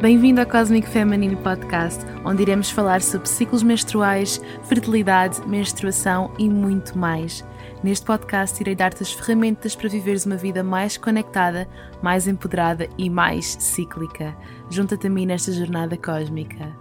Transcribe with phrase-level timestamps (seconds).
[0.00, 6.96] Bem-vindo ao Cosmic Feminine Podcast, onde iremos falar sobre ciclos menstruais, fertilidade, menstruação e muito
[6.96, 7.44] mais.
[7.82, 11.68] Neste podcast, irei dar-te as ferramentas para viveres uma vida mais conectada,
[12.00, 14.36] mais empoderada e mais cíclica.
[14.70, 16.76] Junta-te a mim nesta jornada cósmica.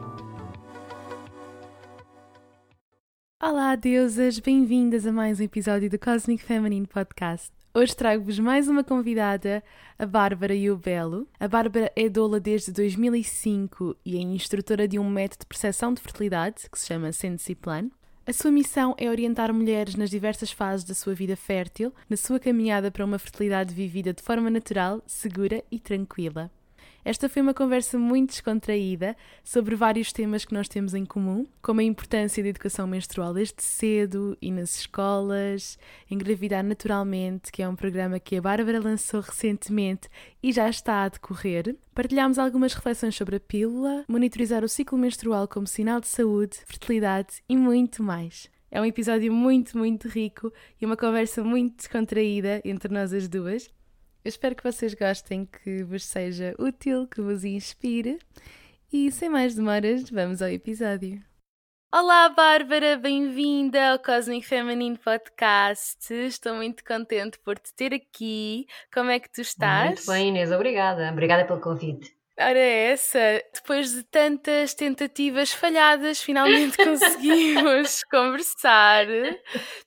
[3.42, 4.38] Olá, deusas!
[4.38, 7.57] Bem-vindas a mais um episódio do Cosmic Feminine Podcast.
[7.78, 9.64] Hoje trago-vos mais uma convidada,
[10.00, 11.28] a Bárbara Iubelo.
[11.40, 16.02] A Bárbara é doula desde 2005 e é instrutora de um método de percepção de
[16.02, 17.92] fertilidade que se chama Sensi Plan.
[18.26, 22.40] A sua missão é orientar mulheres nas diversas fases da sua vida fértil, na sua
[22.40, 26.50] caminhada para uma fertilidade vivida de forma natural, segura e tranquila.
[27.08, 31.80] Esta foi uma conversa muito descontraída sobre vários temas que nós temos em comum, como
[31.80, 35.80] a importância da educação menstrual desde cedo e nas escolas,
[36.12, 40.10] Engravidar Naturalmente, que é um programa que a Bárbara lançou recentemente
[40.44, 41.78] e já está a decorrer.
[41.96, 47.42] Partilhámos algumas reflexões sobre a pílula, monitorizar o ciclo menstrual como sinal de saúde, fertilidade
[47.48, 48.50] e muito mais.
[48.70, 53.77] É um episódio muito, muito rico e uma conversa muito descontraída entre nós as duas.
[54.28, 58.20] Eu espero que vocês gostem, que vos seja útil, que vos inspire.
[58.92, 61.24] E sem mais demoras, vamos ao episódio.
[61.96, 66.14] Olá, Bárbara, bem-vinda ao Cosmic Feminine Podcast.
[66.14, 68.68] Estou muito contente por te ter aqui.
[68.94, 69.92] Como é que tu estás?
[69.92, 71.10] Muito bem, Inês, obrigada.
[71.10, 72.14] Obrigada pelo convite.
[72.38, 79.06] Ora, é essa, depois de tantas tentativas falhadas, finalmente conseguimos conversar.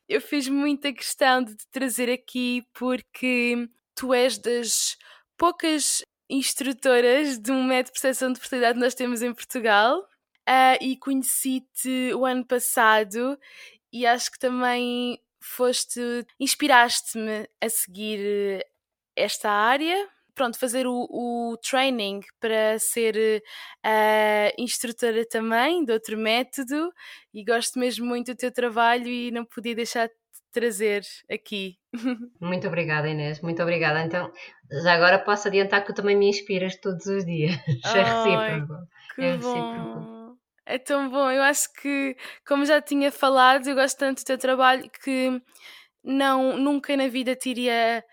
[0.09, 3.69] Eu fiz muita questão de te trazer aqui porque
[4.01, 4.97] tu és das
[5.37, 10.79] poucas instrutoras de um método de percepção de fertilidade que nós temos em Portugal uh,
[10.81, 13.39] e conheci-te o ano passado
[13.93, 16.01] e acho que também foste,
[16.39, 18.67] inspiraste-me a seguir
[19.15, 20.09] esta área.
[20.35, 23.43] Pronto, fazer o, o training para ser
[23.85, 26.91] uh, instrutora também de outro método
[27.35, 30.15] e gosto mesmo muito do teu trabalho e não podia deixar de
[30.53, 31.77] trazer aqui.
[32.41, 34.03] Muito obrigada, Inês, muito obrigada.
[34.03, 34.33] Então,
[34.83, 37.53] já agora posso adiantar que tu também me inspiras todos os dias.
[37.85, 38.75] é recíproco.
[39.19, 40.39] é recíproco.
[40.67, 41.31] É tão bom.
[41.31, 42.17] Eu acho que,
[42.47, 45.43] como já tinha falado, eu gosto tanto do teu trabalho que
[46.05, 48.05] não, nunca na vida teria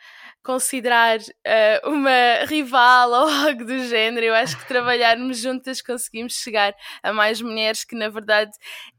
[0.48, 4.28] considerar uh, uma rival ou algo do género.
[4.28, 8.52] Eu acho que trabalharmos juntas conseguimos chegar a mais mulheres, que na verdade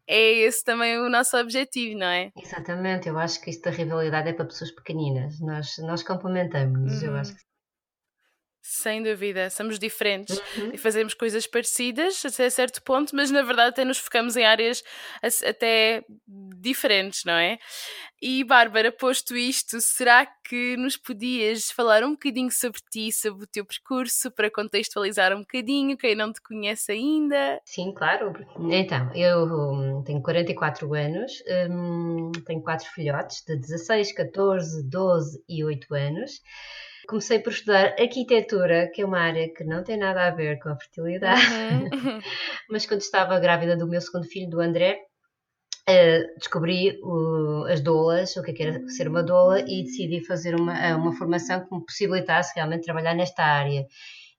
[0.07, 2.31] é esse também o nosso objetivo, não é?
[2.37, 5.41] Exatamente, eu acho que isto da rivalidade é para pessoas pequeninas.
[5.41, 7.09] Nós, nós complementamos, uhum.
[7.09, 7.48] eu acho que
[8.69, 10.73] sem dúvida, somos diferentes uhum.
[10.75, 14.85] e fazemos coisas parecidas até certo ponto, mas na verdade até nos focamos em áreas
[15.49, 16.05] até
[16.61, 17.59] diferentes, não é?
[18.21, 23.47] E Bárbara, posto isto, será que nos podias falar um bocadinho sobre ti, sobre o
[23.47, 27.61] teu percurso, para contextualizar um bocadinho quem não te conhece ainda?
[27.65, 28.35] Sim, claro.
[28.71, 35.65] Então, eu hum, tenho 44 anos, hum, tenho quatro filhotes de 16, 14, 12 e
[35.65, 36.43] 8 anos
[37.09, 40.69] comecei por estudar arquitetura, que é uma área que não tem nada a ver com
[40.69, 42.21] a fertilidade, uhum.
[42.71, 45.01] mas quando estava grávida do meu segundo filho, do André,
[45.89, 47.01] uh, descobri
[47.73, 51.17] as doulas, o que, é que era ser uma doula, e decidi fazer uma, uma
[51.17, 53.87] formação que me possibilitasse realmente trabalhar nesta área.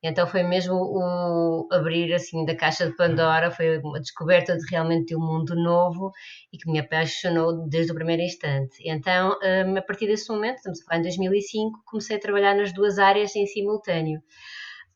[0.02, 5.14] Então foi mesmo o abrir assim da caixa de Pandora, foi uma descoberta de realmente
[5.14, 6.12] um mundo novo
[6.54, 8.78] e que me apaixonou desde o primeiro instante.
[8.86, 12.74] Então, hum, a partir desse momento, estamos a falar em 2005, comecei a trabalhar nas
[12.74, 14.22] duas áreas em simultâneo.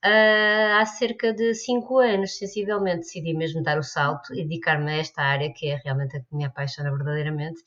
[0.06, 4.98] Uh, há cerca de cinco anos, sensivelmente, decidi mesmo dar o salto e dedicar-me a
[4.98, 7.62] esta área que é realmente a que me apaixona verdadeiramente.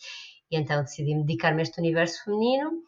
[0.51, 2.83] E então decidi me dedicar-me a este universo feminino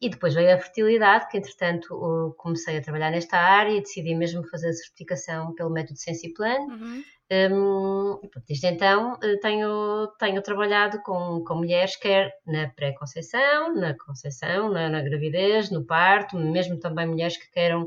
[0.00, 4.42] e depois veio a fertilidade, que entretanto comecei a trabalhar nesta área e decidi mesmo
[4.48, 6.60] fazer a certificação pelo método Sensiplan.
[6.60, 7.02] Uhum.
[7.32, 8.18] Um,
[8.48, 14.88] desde então eh, tenho, tenho trabalhado com, com mulheres, quer na pré-conceição, na conceição, na,
[14.88, 17.86] na, gravidez, no parto, mesmo também mulheres que queiram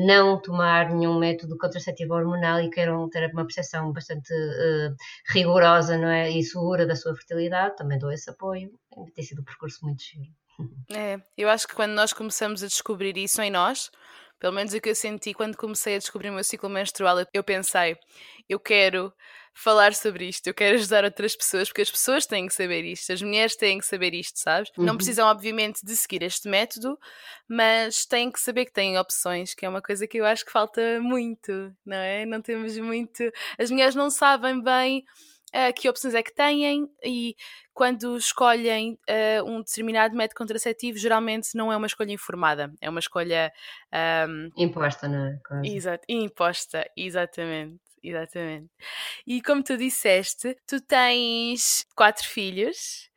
[0.00, 4.92] não tomar nenhum método contraceptivo hormonal e queiram ter uma percepção bastante uh,
[5.32, 6.28] rigorosa não é?
[6.32, 8.68] e segura da sua fertilidade, também dou esse apoio.
[9.14, 10.32] Tem sido um percurso muito giro.
[10.90, 13.90] É, eu acho que quando nós começamos a descobrir isso em nós,
[14.38, 17.44] pelo menos o que eu senti quando comecei a descobrir o meu ciclo menstrual, eu
[17.44, 17.96] pensei,
[18.48, 19.12] eu quero
[19.54, 23.12] falar sobre isto, eu quero ajudar outras pessoas, porque as pessoas têm que saber isto,
[23.12, 24.72] as mulheres têm que saber isto, sabes?
[24.76, 24.84] Uhum.
[24.84, 26.98] Não precisam, obviamente, de seguir este método,
[27.46, 30.52] mas têm que saber que têm opções, que é uma coisa que eu acho que
[30.52, 32.24] falta muito, não é?
[32.24, 33.22] Não temos muito.
[33.58, 35.04] As mulheres não sabem bem
[35.54, 37.36] uh, que opções é que têm e
[37.72, 43.00] quando escolhem uh, um determinado método contraceptivo, geralmente não é uma escolha informada, é uma
[43.00, 43.52] escolha
[44.28, 45.40] um, imposta, não é?
[45.46, 45.76] Quase.
[45.76, 47.80] Exato, imposta, exatamente.
[48.04, 48.68] Exatamente.
[49.24, 53.08] E como tu disseste, tu tens quatro filhos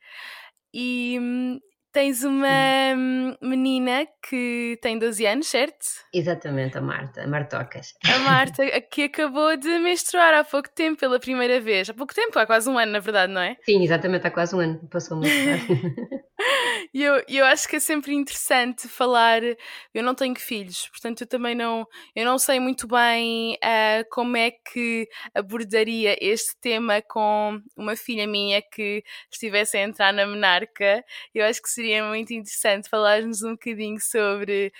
[0.72, 1.58] e hum,
[1.96, 2.46] Tens uma
[2.94, 5.86] hum, menina que tem 12 anos, certo?
[6.12, 7.94] Exatamente, a Marta, a Martocas.
[8.04, 11.88] A Marta, que acabou de menstruar há pouco tempo pela primeira vez.
[11.88, 13.56] Há pouco tempo, há quase um ano, na verdade, não é?
[13.64, 14.78] Sim, exatamente, há quase um ano.
[14.90, 15.32] Passou muito.
[16.94, 19.42] E eu, eu acho que é sempre interessante falar.
[19.94, 24.36] Eu não tenho filhos, portanto eu também não, eu não sei muito bem uh, como
[24.36, 31.04] é que abordaria este tema com uma filha minha que estivesse a entrar na menarca.
[31.34, 34.72] Eu acho que seria muito interessante falar-nos um bocadinho sobre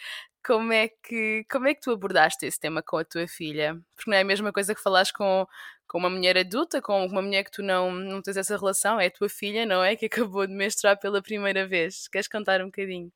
[0.47, 3.77] como é que como é que tu abordaste esse tema com a tua filha?
[3.97, 5.47] Porque não é a mesma coisa que falares com,
[5.89, 9.07] com uma mulher adulta, com uma mulher que tu não, não tens essa relação, é
[9.07, 9.97] a tua filha, não é?
[9.97, 12.09] Que acabou de menstruar pela primeira vez.
[12.09, 13.11] Queres contar um bocadinho?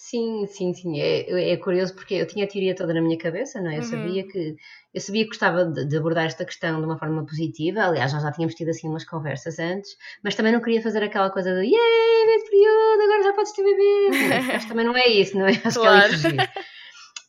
[0.00, 1.00] Sim, sim, sim.
[1.00, 3.78] É, é curioso porque eu tinha a teoria toda na minha cabeça, não é?
[3.78, 3.88] Eu uhum.
[3.88, 4.54] sabia que
[4.94, 7.80] eu sabia que gostava de, de, abordar esta questão de uma forma positiva.
[7.80, 11.30] Aliás, nós já tínhamos tido assim umas conversas antes, mas também não queria fazer aquela
[11.30, 14.52] coisa de yay, nesse período, agora já podes ter bebê.
[14.54, 15.60] Acho também não é isso, não é?
[15.64, 16.12] Acho claro.
[16.12, 16.48] que uh,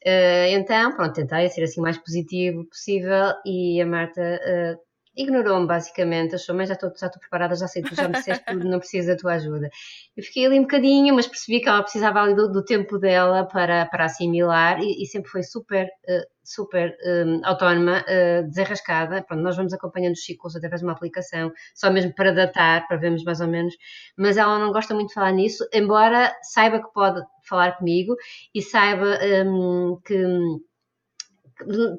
[0.06, 4.89] Então, pronto, tentei ser assim mais positivo possível e a Marta uh,
[5.20, 8.64] ignorou-me basicamente, achou, mas já estou já preparada, já sei, tu já me disseste tudo,
[8.66, 9.70] não preciso da tua ajuda.
[10.16, 13.46] Eu fiquei ali um bocadinho, mas percebi que ela precisava ali do, do tempo dela
[13.46, 19.22] para, para assimilar e, e sempre foi super, uh, super um, autónoma, uh, desenrascada.
[19.24, 22.96] Pronto, nós vamos acompanhando os ciclos através de uma aplicação, só mesmo para datar, para
[22.96, 23.76] vermos mais ou menos,
[24.18, 28.16] mas ela não gosta muito de falar nisso, embora saiba que pode falar comigo
[28.56, 30.16] e saiba um, que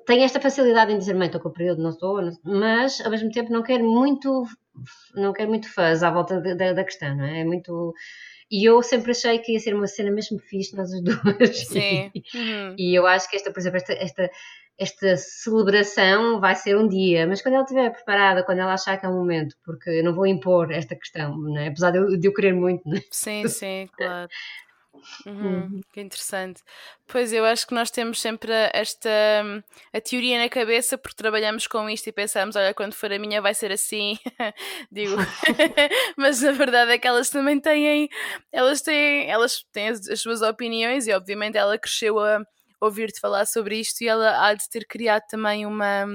[0.07, 3.31] tem esta facilidade em dizer, mãe, estou com o período, não estou, mas ao mesmo
[3.31, 4.45] tempo não quer muito,
[5.15, 7.41] não quer muito fãs à volta da, da questão, não é?
[7.41, 7.95] É muito.
[8.51, 11.59] E eu sempre achei que ia ser uma cena mesmo fixe nós as duas.
[11.67, 12.11] Sim.
[12.35, 12.75] Uhum.
[12.77, 14.31] E eu acho que esta, por exemplo, esta, esta,
[14.77, 19.07] esta celebração vai ser um dia, mas quando ela estiver preparada, quando ela achar que
[19.07, 21.69] é o um momento, porque eu não vou impor esta questão, não é?
[21.69, 22.83] apesar de eu, de eu querer muito.
[22.89, 23.03] Não é?
[23.11, 24.29] Sim, sim, claro.
[25.27, 25.81] Uhum, uhum.
[25.93, 26.63] Que interessante.
[27.07, 29.09] Pois eu acho que nós temos sempre esta
[29.93, 33.41] a teoria na cabeça porque trabalhamos com isto e pensamos, olha, quando for a minha
[33.41, 34.19] vai ser assim,
[34.91, 35.17] digo.
[36.17, 38.09] Mas na verdade é que elas também têm,
[38.53, 42.43] elas têm, elas têm as, as suas opiniões e obviamente ela cresceu a
[42.81, 46.07] ouvir-te falar sobre isto e ela há de ter criado também uma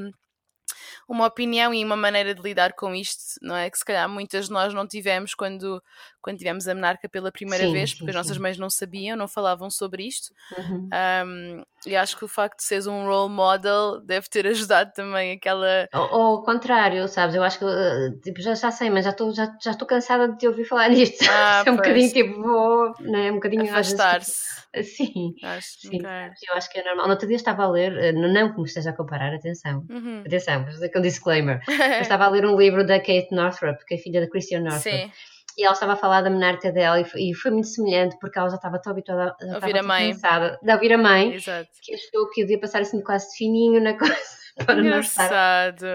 [1.07, 3.69] uma opinião e uma maneira de lidar com isto, não é?
[3.69, 5.81] Que se calhar muitas de nós não tivemos quando,
[6.21, 8.41] quando tivemos a menarca pela primeira sim, vez, porque sim, as nossas sim.
[8.41, 10.33] mães não sabiam, não falavam sobre isto.
[10.57, 10.89] Uhum.
[11.25, 15.33] Um, e acho que o facto de seres um role model deve ter ajudado também
[15.33, 15.87] aquela.
[15.93, 17.35] Ou, ou ao contrário, sabes?
[17.35, 20.37] Eu acho que eh, tipo, já, já sei, mas já estou já, já cansada de
[20.37, 21.23] te ouvir falar nisto.
[21.29, 21.87] Ah, é um pois.
[21.87, 23.31] bocadinho tipo, vou, não é?
[23.31, 24.65] Um bocadinho afastar-se.
[24.83, 25.99] Sim, acho, sim.
[25.99, 26.49] Okay.
[26.49, 27.05] Eu acho que é normal.
[27.05, 30.21] No outro dia estava a ler, eh, não que me esteja a comparar, atenção, uhum.
[30.25, 30.65] atenção,
[30.95, 31.59] com um disclaimer.
[31.67, 34.95] eu estava a ler um livro da Kate Northrup, que é filha da Christian Northrup.
[34.95, 35.11] Sim.
[35.57, 38.37] E ela estava a falar da menarca dela e foi, e foi muito semelhante porque
[38.37, 40.11] ela já estava tão habituada a ouvir a mãe.
[40.11, 41.33] Cansada de ouvir a mãe.
[41.33, 41.69] Exato.
[41.81, 44.15] Que achou que eu ia passar assim quase de fininho na coisa.
[44.65, 45.85] Para Engraçado.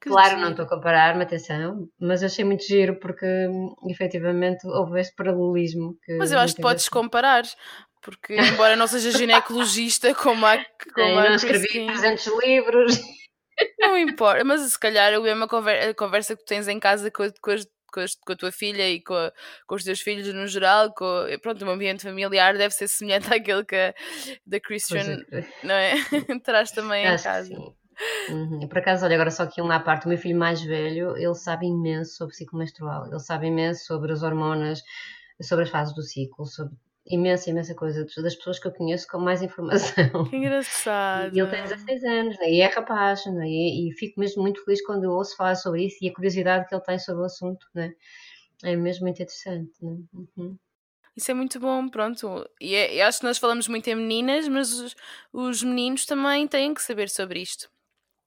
[0.00, 0.40] Claro, giro.
[0.40, 3.26] não estou a comparar-me, atenção, mas achei muito giro porque
[3.90, 5.98] efetivamente houve este paralelismo.
[6.18, 7.44] mas eu acho que podes comparar,
[8.00, 10.56] porque embora não seja ginecologista como a
[10.94, 12.98] como não, a não escrevi 300 livros
[13.78, 17.10] não importa, mas se calhar a mesma conversa, a conversa que tu tens em casa
[17.10, 19.32] com, com, as, com, as, com a tua filha e com, a,
[19.66, 23.64] com, os teus filhos no geral, com pronto, o ambiente familiar deve ser semelhante àquele
[23.64, 23.94] que a
[24.46, 25.44] da Christian é.
[25.62, 25.94] não é?
[26.44, 27.76] traz também Acho em casa.
[28.28, 28.62] Uhum.
[28.62, 31.16] E por acaso, olha, agora só aqui uma à parte, o meu filho mais velho,
[31.16, 34.82] ele sabe imenso sobre ciclo menstrual, ele sabe imenso sobre as hormonas,
[35.40, 36.74] sobre as fases do ciclo, sobre
[37.06, 40.24] imensa, imensa coisa das pessoas que eu conheço com mais informação.
[40.28, 41.36] Que engraçado.
[41.36, 42.50] E ele tem 16 anos, né?
[42.50, 43.46] e é rapaz, né?
[43.46, 46.68] e, e, fico mesmo muito feliz quando eu ouço falar sobre isso e a curiosidade
[46.68, 47.92] que ele tem sobre o assunto, né?
[48.64, 49.98] É mesmo muito interessante, né?
[50.14, 50.56] Uhum.
[51.16, 52.48] Isso é muito bom, pronto.
[52.60, 54.96] E é, acho que nós falamos muito em meninas, mas os,
[55.32, 57.70] os meninos também têm que saber sobre isto.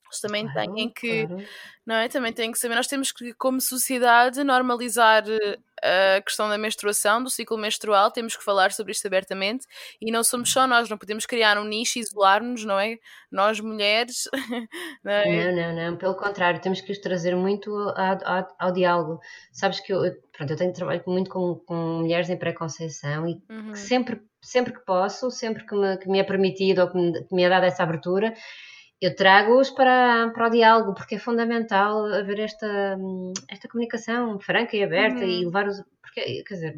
[0.10, 1.46] Eles também claro, têm que, claro.
[1.86, 2.08] não é?
[2.08, 2.74] Também têm que saber.
[2.74, 8.12] Nós temos que, como sociedade, normalizar eh, a questão da menstruação, do ciclo menstrual.
[8.12, 9.66] Temos que falar sobre isto abertamente.
[10.02, 12.98] E não somos só nós, não podemos criar um nicho e isolar-nos, não é?
[13.32, 14.28] Nós, mulheres.
[15.04, 15.52] Não, é?
[15.52, 19.20] não, não, não, Pelo contrário, temos que os trazer muito ao, ao, ao diálogo.
[19.52, 20.02] Sabes que eu,
[20.36, 23.76] pronto, eu tenho trabalho muito com, com mulheres em pré-conceição e uhum.
[23.76, 27.36] sempre, sempre que posso, sempre que me, que me é permitido ou que me, que
[27.36, 28.34] me é dada essa abertura
[29.02, 32.98] eu trago-os para, para o diálogo, porque é fundamental haver esta,
[33.48, 35.30] esta comunicação franca e aberta uhum.
[35.30, 35.82] e levar os.
[36.02, 36.76] Porque, quer dizer,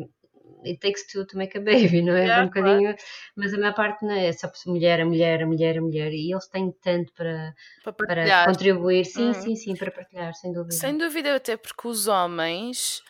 [0.65, 2.21] it takes two to make a baby, não é?
[2.31, 2.97] Yeah, um bocadinho, claro.
[3.35, 6.31] mas a maior parte não é só mulher, a mulher, a mulher, a mulher, e
[6.31, 9.33] eles têm tanto para, para, para contribuir, sim, hum.
[9.33, 10.73] sim, sim, para partilhar, sem dúvida.
[10.73, 13.01] Sem dúvida, até porque os homens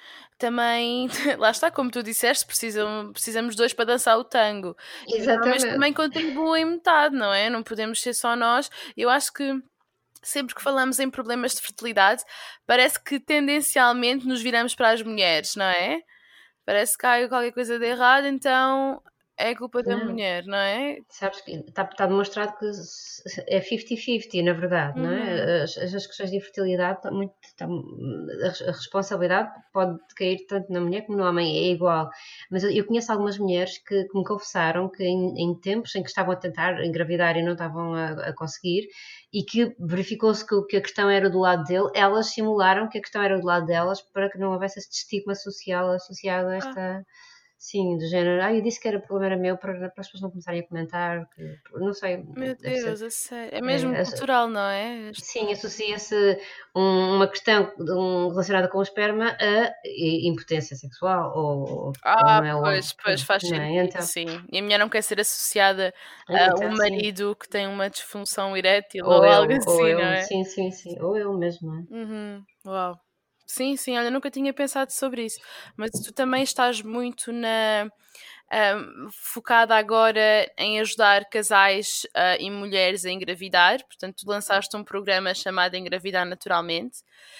[0.41, 1.07] também,
[1.38, 4.75] lá está, como tu disseste, precisam, precisamos dois para dançar o tango.
[5.07, 5.50] Exatamente.
[5.50, 7.48] Mas também contribuem metade, não é?
[7.48, 8.69] Não podemos ser só nós.
[8.98, 9.62] Eu acho que
[10.24, 12.24] sempre que falamos em problemas de fertilidade,
[12.65, 16.01] parece que tendencialmente nos viramos para as mulheres, não é?
[16.65, 19.01] Parece que há qualquer coisa de errado, então
[19.41, 20.05] é culpa da não.
[20.05, 20.98] mulher, não é?
[21.10, 22.65] Sabes que está, está demonstrado que
[23.48, 25.05] é 50-50, na verdade, uhum.
[25.05, 25.57] não é?
[25.57, 25.63] Uhum.
[25.63, 31.05] As, as questões de infertilidade, está muito, está, a responsabilidade pode cair tanto na mulher
[31.05, 32.10] como no homem, é igual.
[32.50, 36.10] Mas eu conheço algumas mulheres que, que me confessaram que em, em, tempos em que
[36.10, 38.88] estavam a tentar engravidar e não estavam a, a conseguir,
[39.33, 43.01] e que verificou-se que, que, a questão era do lado dele, elas simularam que a
[43.01, 46.79] questão era do lado delas para que não houvesse este estigma social associado a esta.
[46.79, 47.30] Ah
[47.61, 50.23] Sim, do género, ah, eu disse que era problema era meu para, para as pessoas
[50.23, 52.17] não começarem a comentar, que, não sei.
[52.35, 53.55] Meu Deus, é, sério.
[53.55, 55.11] é mesmo é, cultural, não é?
[55.13, 56.39] Sim, associa-se
[56.75, 62.65] um, uma questão um, relacionada com o esperma a impotência sexual ou, ah, ou não
[62.65, 63.47] é pois, pois faz é?
[63.47, 63.85] sentido, é?
[63.85, 64.25] então, sim.
[64.51, 65.93] E a mulher não quer ser associada
[66.27, 67.35] então, a um marido sim.
[67.39, 70.23] que tem uma disfunção erétil ou, ou eu, algo assim, ou eu, não é?
[70.23, 71.95] Sim, sim, sim, ou eu mesmo, é?
[71.95, 72.43] Uhum.
[72.65, 72.99] Uau.
[73.51, 75.38] Sim, sim, olha, nunca tinha pensado sobre isso.
[75.75, 77.91] Mas tu também estás muito na.
[78.53, 84.84] Um, focada agora em ajudar casais uh, e mulheres a engravidar, portanto, tu lançaste um
[84.84, 86.98] programa chamado Engravidar Naturalmente,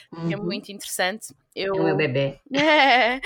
[0.10, 0.28] uhum.
[0.28, 0.46] que é uhum.
[0.46, 1.36] muito interessante.
[1.54, 1.76] Eu...
[1.76, 2.40] É o meu bebê.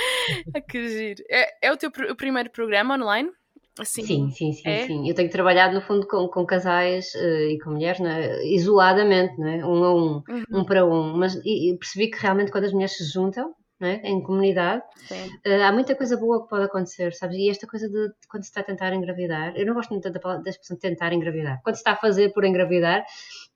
[0.54, 1.24] É, que giro.
[1.30, 3.30] É, é o teu pr o primeiro programa online?
[3.78, 4.88] Assim, sim, sim, sim, é?
[4.88, 5.08] sim.
[5.08, 8.46] Eu tenho trabalhado no fundo com, com casais uh, e com mulheres, é?
[8.46, 9.66] isoladamente, é?
[9.66, 10.44] um a um, uhum.
[10.50, 13.96] um para um, mas e, e percebi que realmente quando as mulheres se juntam, é?
[14.08, 17.36] em comunidade, uh, há muita coisa boa que pode acontecer, sabes?
[17.36, 20.10] E esta coisa de, de, quando se está a tentar engravidar, eu não gosto muito
[20.10, 23.04] da, da expressão tentar engravidar, quando se está a fazer por engravidar,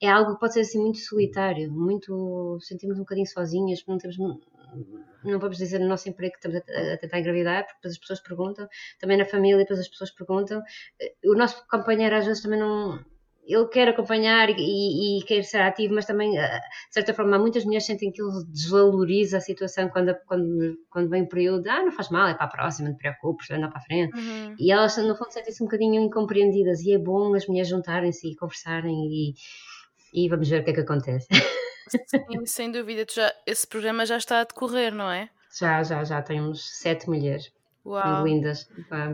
[0.02, 4.18] é algo que pode ser assim muito solitário, muito sentimos um bocadinho sozinhas, não temos
[5.24, 8.00] não vamos dizer no nosso emprego que estamos a, a, tentar engravidar, porque depois as
[8.00, 8.68] pessoas perguntam,
[9.00, 10.62] também na família, depois as pessoas perguntam.
[11.26, 13.00] O nosso companheiro às vezes também não.
[13.46, 17.66] Ele quer acompanhar e, e quer ser ativo, mas também, eh, de certa forma, muitas
[17.66, 21.84] mulheres sentem que ele desvaloriza a situação quando, quando, quando vem o período de, ah,
[21.84, 24.16] não faz mal, é para a próxima, não te preocupes, anda para a frente.
[24.16, 24.56] Uhum.
[24.60, 28.36] E elas, no fundo, sentem-se um bocadinho incompreendidas e é bom as mulheres juntarem-se e
[28.36, 29.34] conversarem e,
[30.14, 31.28] e vamos ver o que é que acontece.
[31.89, 33.05] Sim, sem dúvida.
[33.12, 35.29] Já, esse programa já está a decorrer, não é?
[35.58, 36.22] Já, já, já.
[36.22, 37.51] Temos sete mulheres.
[37.86, 38.25] Uau.
[38.25, 38.69] Lindas.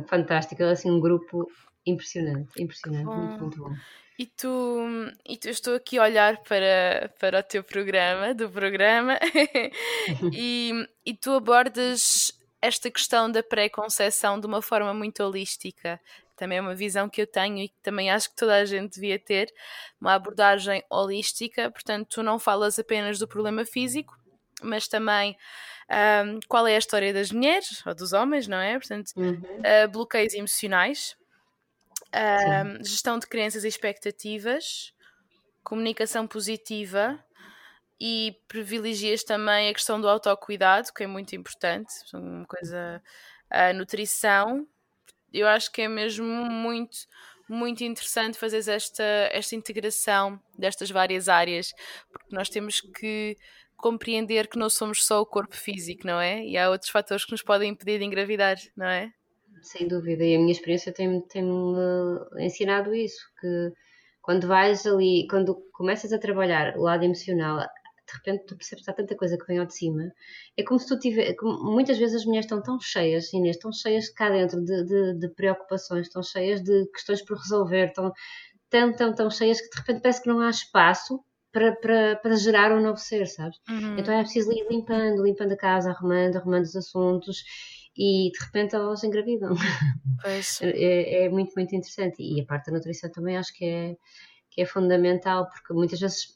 [0.08, 0.64] Fantástico.
[0.64, 1.50] Assim, um grupo
[1.86, 2.62] impressionante.
[2.62, 3.06] Impressionante.
[3.06, 3.76] Muito, muito bom.
[4.18, 4.80] E tu,
[5.28, 9.20] e tu, estou aqui a olhar para, para o teu programa, do programa,
[10.32, 10.72] e,
[11.06, 16.00] e tu abordas esta questão da pré-conceição de uma forma muito holística
[16.36, 18.96] também é uma visão que eu tenho e que também acho que toda a gente
[18.96, 19.54] devia ter,
[20.00, 24.16] uma abordagem holística, portanto, tu não falas apenas do problema físico,
[24.62, 25.38] mas também
[26.26, 28.78] um, qual é a história das mulheres ou dos homens, não é?
[28.78, 29.34] Portanto, uhum.
[29.34, 31.16] uh, bloqueios emocionais,
[32.08, 34.94] uh, gestão de crenças e expectativas,
[35.64, 37.20] comunicação positiva
[38.00, 43.02] e privilegias também a questão do autocuidado, que é muito importante, uma coisa,
[43.50, 44.68] a nutrição
[45.40, 46.98] eu acho que é mesmo muito,
[47.48, 51.74] muito interessante fazer esta, esta integração destas várias áreas,
[52.12, 53.36] porque nós temos que
[53.78, 56.44] compreender que não somos só o corpo físico, não é?
[56.44, 59.12] E há outros fatores que nos podem impedir de engravidar, não é?
[59.62, 61.44] Sem dúvida, e a minha experiência tem-me tem
[62.40, 63.72] ensinado isso, que
[64.22, 67.60] quando vais ali, quando começas a trabalhar o lado emocional,
[68.08, 70.12] de repente tu percebes que há tanta coisa que vem ao de cima.
[70.58, 71.36] É como se tu tivesse.
[71.42, 75.30] Muitas vezes as mulheres estão tão cheias, Inês, estão cheias cá dentro de, de, de
[75.30, 78.12] preocupações, estão cheias de questões por resolver, estão
[78.70, 82.36] tão, tão, tão cheias que de repente parece que não há espaço para, para, para
[82.36, 83.58] gerar um novo ser, sabes?
[83.70, 83.98] Uhum.
[83.98, 87.44] Então é preciso ir limpando, limpando a casa, arrumando, arrumando os assuntos
[87.98, 89.56] e de repente elas engravidam.
[90.62, 92.24] É, é, muito, muito interessante.
[92.24, 93.96] E a parte da nutrição também acho que é,
[94.50, 96.35] que é fundamental, porque muitas vezes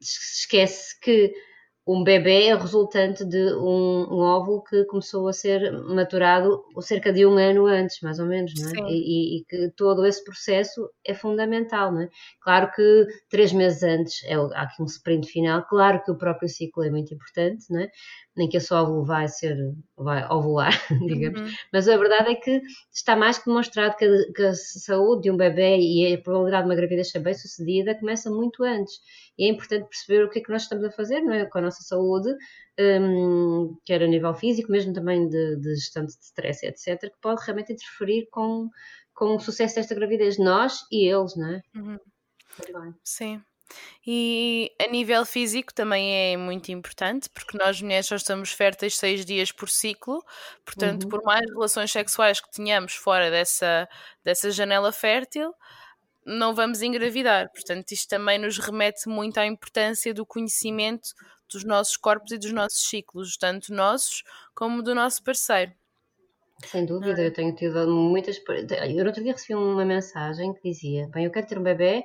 [0.00, 1.32] esquece que
[1.86, 7.24] um bebê é resultante de um, um, óvulo que começou a ser maturado cerca de
[7.24, 8.90] um ano antes, mais ou menos, não é?
[8.90, 12.08] E, e, que todo esse processo é fundamental, não é?
[12.40, 16.48] Claro que três meses antes é, há aqui um sprint final, claro que o próprio
[16.48, 17.88] ciclo é muito importante, não é?
[18.36, 19.56] Nem que esse óvulo vai ser,
[19.96, 20.72] vai ovular,
[21.06, 21.56] digamos, uhum.
[21.72, 22.60] mas a verdade é que
[22.92, 26.64] está mais que demonstrado que a, que a saúde de um bebê e a probabilidade
[26.64, 28.98] de uma gravidez ser bem sucedida começa muito antes
[29.38, 31.44] e é importante perceber o que é que nós estamos a fazer não é?
[31.46, 32.34] com a nossa saúde,
[32.78, 37.42] um, quer a nível físico, mesmo também de, de gestão de stress, etc., que pode
[37.44, 38.70] realmente interferir com,
[39.14, 41.62] com o sucesso desta gravidez, nós e eles, não é?
[41.74, 41.98] Uhum.
[43.04, 43.42] Sim.
[44.06, 49.24] E a nível físico também é muito importante, porque nós mulheres só estamos férteis seis
[49.24, 50.24] dias por ciclo,
[50.64, 51.08] portanto, uhum.
[51.08, 53.88] por mais relações sexuais que tenhamos fora dessa,
[54.24, 55.52] dessa janela fértil,
[56.26, 57.50] não vamos engravidar.
[57.52, 61.10] Portanto, isto também nos remete muito à importância do conhecimento
[61.50, 65.72] dos nossos corpos e dos nossos ciclos, tanto nossos como do nosso parceiro.
[66.64, 68.40] Sem dúvida, eu tenho tido muitas.
[68.88, 72.02] Eu no outro dia recebi uma mensagem que dizia: Bem, eu quero ter um bebê,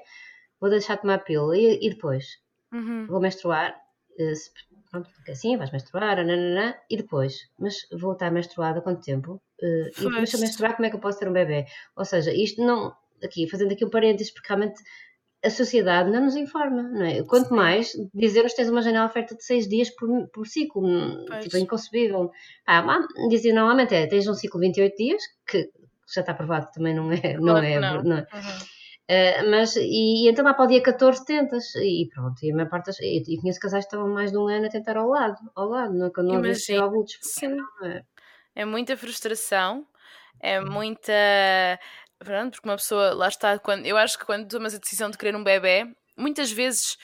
[0.60, 2.26] vou deixar de tomar pílula e, e depois
[2.72, 3.08] uhum.
[3.08, 3.76] vou menstruar.
[4.20, 4.34] Eh,
[4.92, 9.42] pronto, assim vais menstruar, nananã, e depois, mas vou estar menstruada quanto tempo?
[9.62, 11.66] Uh, e depois se eu menstruar, como é que eu posso ter um bebê?
[11.96, 12.94] Ou seja, isto não,
[13.26, 14.82] aqui, fazendo aqui um parênteses, porque realmente
[15.44, 17.24] a sociedade não nos informa, não é?
[17.24, 17.56] Quanto Sim.
[17.56, 20.84] mais dizer-nos tens uma janela oferta de seis dias por, por ciclo,
[21.28, 21.44] pois.
[21.44, 22.32] tipo, é inconcebível.
[22.68, 25.70] Ah, dizer normalmente é, tens um ciclo de 28 dias, que
[26.14, 28.04] já está provado que também não é, não é, não.
[28.04, 28.28] não é.
[28.34, 28.82] Uhum.
[29.10, 29.82] Uh, mas, e,
[30.26, 33.00] e, então lá para o dia 14 tentas, e pronto, e a maior parte das,
[33.00, 35.68] e, e conheço casais que estavam mais de um ano a tentar ao lado, ao
[35.68, 36.56] lado, não, não havia
[37.22, 37.58] Sim.
[37.84, 38.04] É.
[38.56, 39.86] é muita frustração,
[40.40, 41.12] é muita
[42.24, 45.18] Pronto, porque uma pessoa, lá está, quando, eu acho que quando tomas a decisão de
[45.18, 46.96] querer um bebê, muitas vezes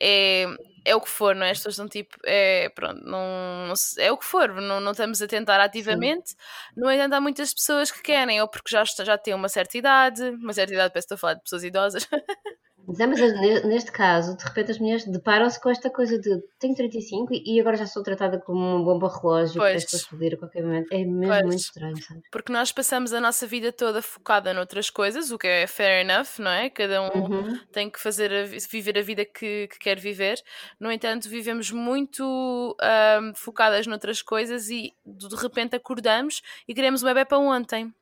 [0.00, 0.46] é,
[0.86, 1.50] é o que for, não é?
[1.50, 5.20] As pessoas estão tipo, é, pronto, não, não é o que for, não, não estamos
[5.20, 6.30] a tentar ativamente.
[6.30, 6.36] Sim.
[6.78, 10.22] No entanto, há muitas pessoas que querem, ou porque já, já têm uma certa idade,
[10.30, 12.08] uma certa idade, parece que estou a falar de pessoas idosas.
[12.86, 16.74] Mas, é, mas neste caso, de repente as mulheres deparam-se com esta coisa de tenho
[16.74, 20.92] 35 e agora já sou tratada como uma bomba relógio para explodir a qualquer momento.
[20.92, 21.44] É mesmo pois.
[21.44, 22.20] muito estranho, sabe?
[22.30, 26.38] Porque nós passamos a nossa vida toda focada noutras coisas, o que é fair enough,
[26.38, 26.70] não é?
[26.70, 27.58] Cada um uhum.
[27.72, 30.42] tem que fazer a, viver a vida que, que, quer viver.
[30.78, 37.06] No entanto, vivemos muito um, focadas noutras coisas e de repente acordamos e queremos um
[37.06, 37.92] bebê para ontem.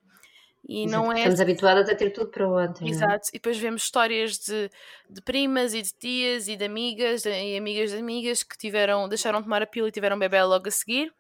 [0.68, 1.18] E Exato, não é...
[1.18, 2.86] Estamos habituadas a ter tudo para ontem.
[2.86, 2.90] É?
[2.90, 4.70] Exato, e depois vemos histórias de,
[5.10, 9.40] de primas e de tias e de amigas e amigas de amigas que tiveram, deixaram
[9.40, 11.12] de tomar a pílula e tiveram bebê logo a seguir.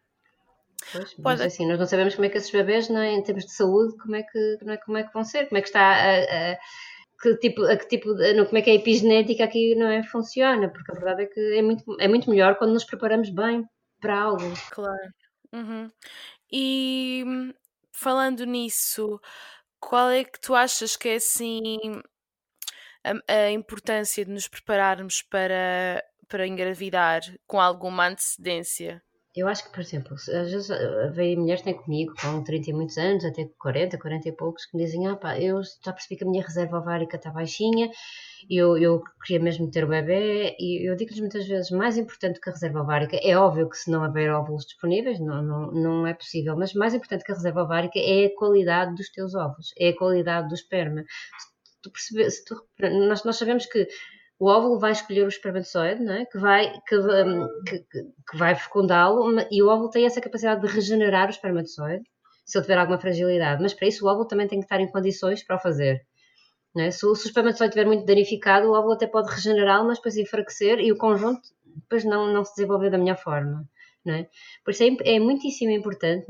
[0.92, 1.22] Pois, Pode...
[1.22, 3.52] mas assim, nós não sabemos como é que esses bebés, não é, em termos de
[3.52, 5.80] saúde, como é que, como é, como é que vão ser, como é que está
[5.80, 6.58] a, a
[7.20, 10.68] que tipo, a que tipo, não, como é que a epigenética aqui não é, funciona,
[10.68, 13.64] porque a verdade é que é muito, é muito melhor quando nos preparamos bem
[14.00, 14.52] para algo.
[14.70, 15.12] Claro.
[15.52, 15.88] Uhum.
[16.50, 17.24] E
[17.92, 19.20] falando nisso,
[19.80, 21.62] qual é que tu achas que é assim
[23.04, 29.02] a, a importância de nos prepararmos para, para engravidar com alguma antecedência?
[29.34, 32.72] Eu acho que, por exemplo, às vezes eh, veio mulheres têm comigo com 30 e
[32.74, 36.16] muitos anos, até 40, 40 e poucos, que me dizem: Ah, pá, eu já percebi
[36.18, 37.90] que a minha reserva ovárica está baixinha,
[38.50, 42.50] eu, eu queria mesmo ter o bebê, e eu digo-lhes muitas vezes: mais importante que
[42.50, 46.12] a reserva ovárica, é óbvio que se não houver óvulos disponíveis, não, não, não é
[46.12, 49.88] possível, mas mais importante que a reserva ovárica é a qualidade dos teus óvulos, é
[49.90, 51.04] a qualidade do esperma.
[51.04, 52.62] Se tu percebes, se tu,
[53.08, 53.88] nós, nós sabemos que
[54.42, 56.24] o óvulo vai escolher o espermatozoide, é?
[56.24, 56.98] que vai, que,
[57.68, 57.78] que,
[58.28, 62.02] que vai fecundá-lo, e o óvulo tem essa capacidade de regenerar o espermatozoide,
[62.44, 64.90] se ele tiver alguma fragilidade, mas para isso o óvulo também tem que estar em
[64.90, 66.04] condições para o fazer.
[66.76, 66.90] É?
[66.90, 70.80] Se, se o espermatozoide estiver muito danificado, o óvulo até pode regenerá-lo, mas depois enfraquecer
[70.80, 71.40] e o conjunto
[71.76, 73.64] depois não, não se desenvolver da melhor forma.
[74.04, 74.26] Não é?
[74.64, 76.26] Por isso é, é muitíssimo importante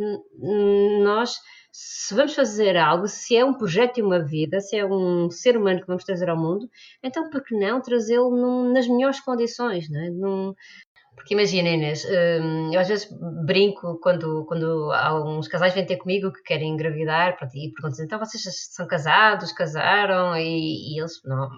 [1.03, 1.35] nós
[1.73, 5.57] se vamos fazer algo, se é um projeto e uma vida, se é um ser
[5.57, 6.69] humano que vamos trazer ao mundo,
[7.03, 10.11] então por que não trazê-lo nas melhores condições, não é?
[10.11, 10.55] Num,
[11.15, 13.09] porque imagina, Inês, hum, eu às vezes
[13.47, 18.19] brinco quando, quando alguns casais vêm ter comigo que querem engravidar pronto, e perguntam então
[18.19, 20.37] vocês são casados, casaram?
[20.37, 21.49] E, e eles, não,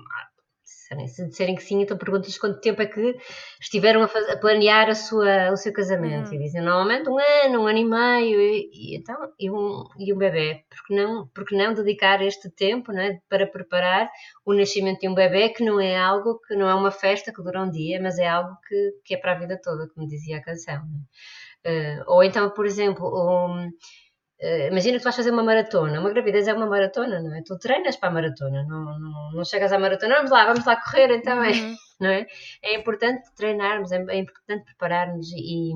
[1.06, 3.16] se disserem que sim, então perguntas quanto tempo é que
[3.60, 6.28] estiveram a, fazer, a planear a sua, o seu casamento.
[6.28, 6.34] Uhum.
[6.34, 10.12] E dizem normalmente um ano, um ano e meio, e, e então, e um, e
[10.12, 10.64] um bebê.
[10.68, 14.10] Porque não, porque não dedicar este tempo né, para preparar
[14.44, 17.42] o nascimento de um bebê, que não é algo, que não é uma festa que
[17.42, 20.38] dura um dia, mas é algo que, que é para a vida toda, como dizia
[20.38, 20.82] a canção.
[20.84, 21.00] Né?
[21.66, 23.70] Uh, ou então, por exemplo, um,
[24.70, 26.00] imagina que tu vais fazer uma maratona.
[26.00, 27.42] Uma gravidez é uma maratona, não é?
[27.42, 30.76] Tu treinas para a maratona, não, não, não chegas à maratona, vamos lá, vamos lá
[30.76, 31.76] correr então, é, uhum.
[32.00, 32.26] não é?
[32.62, 35.72] É importante treinarmos, é, é importante prepararmos e, e,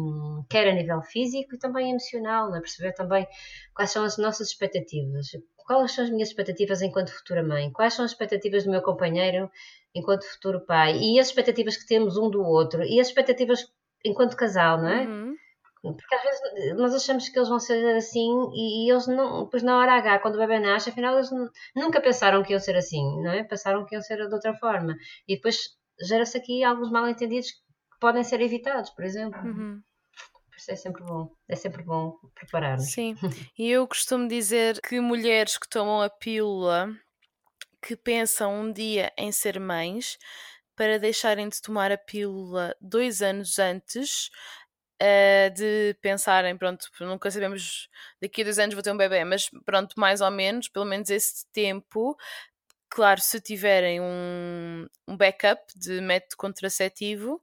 [0.48, 2.60] quer a nível físico e também emocional, não é?
[2.60, 3.26] Perceber também
[3.74, 5.28] quais são as nossas expectativas.
[5.56, 7.70] Quais são as minhas expectativas enquanto futura mãe?
[7.70, 9.50] Quais são as expectativas do meu companheiro
[9.94, 10.96] enquanto futuro pai?
[10.98, 12.82] E as expectativas que temos um do outro?
[12.82, 13.66] E as expectativas
[14.04, 15.06] enquanto casal, não é?
[15.06, 15.27] Uhum.
[15.94, 19.78] Porque às vezes nós achamos que eles vão ser assim e, eles não, depois na
[19.78, 21.30] hora H, quando o bebê nasce, afinal eles
[21.74, 23.44] nunca pensaram que iam ser assim, não é?
[23.44, 24.94] Pensaram que iam ser de outra forma.
[25.26, 29.40] E depois gera-se aqui alguns mal entendidos que podem ser evitados, por exemplo.
[29.40, 29.82] Uhum.
[30.48, 32.90] Por isso é sempre bom, é sempre bom preparar-nos.
[32.90, 33.14] Sim,
[33.58, 36.88] e eu costumo dizer que mulheres que tomam a pílula,
[37.80, 40.18] que pensam um dia em ser mães,
[40.78, 44.30] para deixarem de tomar a pílula dois anos antes,
[45.02, 47.88] uh, de pensarem, pronto, nunca sabemos,
[48.20, 51.10] daqui a dois anos vou ter um bebê, mas pronto, mais ou menos, pelo menos
[51.10, 52.16] esse tempo,
[52.88, 57.42] claro, se tiverem um, um backup de método contraceptivo,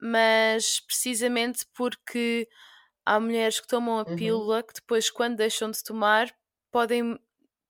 [0.00, 2.48] mas precisamente porque
[3.04, 4.16] há mulheres que tomam a uhum.
[4.16, 6.32] pílula que depois, quando deixam de tomar,
[6.70, 7.18] podem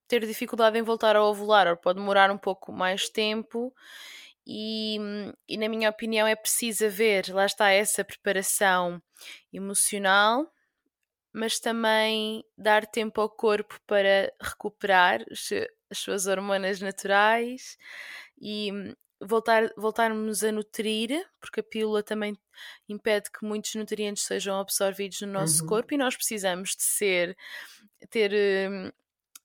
[0.07, 3.73] ter dificuldade em voltar a ovular, ou pode demorar um pouco mais tempo
[4.45, 4.97] e,
[5.47, 9.01] e, na minha opinião é preciso haver, lá está essa preparação
[9.53, 10.51] emocional,
[11.33, 15.23] mas também dar tempo ao corpo para recuperar
[15.89, 17.77] as suas hormonas naturais
[18.41, 18.71] e
[19.21, 22.37] voltar, voltarmos a nutrir, porque a pílula também
[22.89, 25.69] impede que muitos nutrientes sejam absorvidos no nosso uhum.
[25.69, 27.37] corpo e nós precisamos de ser
[28.09, 28.31] ter
[28.69, 28.91] hum,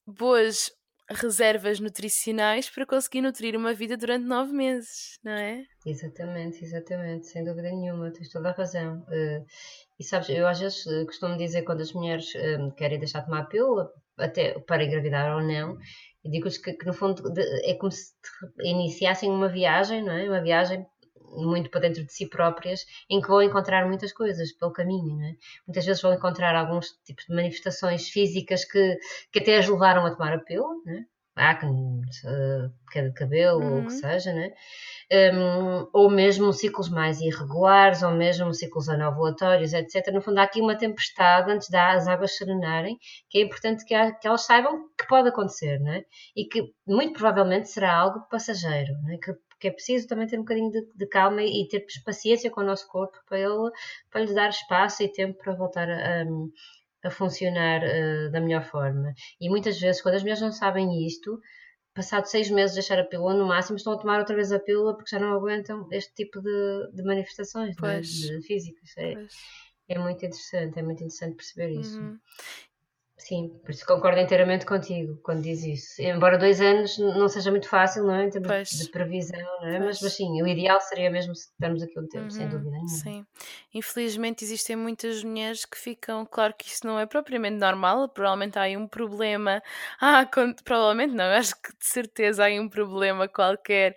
[0.06, 0.72] boas
[1.10, 5.64] reservas nutricionais para conseguir nutrir uma vida durante nove meses, não é?
[5.84, 8.98] Exatamente, exatamente, sem dúvida nenhuma, tens toda a razão.
[9.08, 9.46] Uh,
[9.98, 13.26] e sabes, eu às vezes uh, costumo dizer quando as mulheres uh, querem deixar de
[13.26, 15.78] tomar pílula, até para engravidar ou não,
[16.24, 18.12] e digo-lhes que, que, no fundo de, é como se
[18.60, 20.28] iniciassem uma viagem, não é?
[20.28, 20.84] Uma viagem
[21.36, 25.34] muito para dentro de si próprias, em que vão encontrar muitas coisas pelo caminho, é?
[25.66, 28.98] Muitas vezes vão encontrar alguns tipos de manifestações físicas que,
[29.32, 31.16] que até as levaram a tomar a pílula, é?
[31.36, 32.00] acne,
[32.90, 33.72] queda de cabelo, uhum.
[33.72, 34.00] ou o que uhum.
[34.00, 34.52] seja, né?
[35.12, 40.12] Um, ou mesmo ciclos mais irregulares, ou mesmo ciclos anovulatórios, etc.
[40.12, 44.12] No fundo, há aqui uma tempestade antes das águas serenarem, que é importante que, há,
[44.12, 46.02] que, elas saibam que pode acontecer, né?
[46.34, 49.18] E que muito provavelmente será algo passageiro, né?
[49.22, 52.60] que que é preciso também ter um bocadinho de, de, calma e ter paciência com
[52.60, 53.70] o nosso corpo para ele,
[54.10, 56.24] para lhe dar espaço e tempo para voltar a,
[57.04, 59.14] a funcionar uh, da melhor forma.
[59.40, 61.40] E muitas vezes, quando as mulheres não sabem isto,
[61.94, 64.60] passado seis meses de deixar a pílula, no máximo estão a tomar outra vez a
[64.60, 68.90] pílula porque já não aguentam este tipo de, de manifestações né, de físicas.
[68.98, 69.14] É,
[69.88, 71.98] é, muito interessante, é muito interessante perceber isso.
[71.98, 72.18] Uhum.
[73.18, 76.02] Sim, por isso concordo inteiramente contigo quando diz isso.
[76.02, 78.26] Embora dois anos não seja muito fácil, não é?
[78.26, 78.68] Em termos pois.
[78.68, 79.78] de previsão, não é?
[79.78, 82.88] Mas, mas, sim, o ideal seria mesmo estarmos aqui um tempo, uhum, sem dúvida nenhuma.
[82.88, 83.26] Sim.
[83.72, 88.62] Infelizmente existem muitas mulheres que ficam, claro que isso não é propriamente normal, provavelmente há
[88.62, 89.62] aí um problema.
[89.98, 90.28] Ah,
[90.62, 93.96] provavelmente não, acho que de certeza há aí um problema qualquer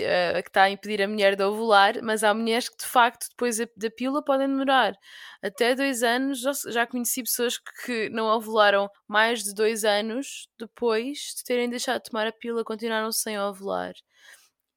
[0.00, 3.28] uh, que está a impedir a mulher de ovular, mas há mulheres que de facto
[3.30, 4.94] depois da pílula podem demorar
[5.42, 6.42] até dois anos.
[6.68, 12.10] Já, conheci pessoas que não ovularam mais de dois anos depois de terem deixado de
[12.10, 13.92] tomar a pílula, continuaram sem ovular.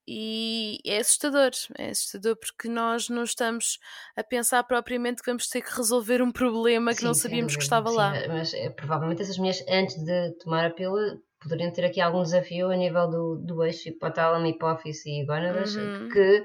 [0.08, 3.78] E é assustador, é assustador porque nós não estamos
[4.16, 7.64] a pensar propriamente que vamos ter que resolver um problema que sim, não sabíamos que
[7.64, 8.14] estava sim, lá.
[8.28, 12.70] Mas é, provavelmente essas mulheres, antes de tomar a pílula, poderiam ter aqui algum desafio
[12.70, 16.08] a nível do, do eixo hipotálamo, hipófise e gónadas, uhum.
[16.10, 16.44] que,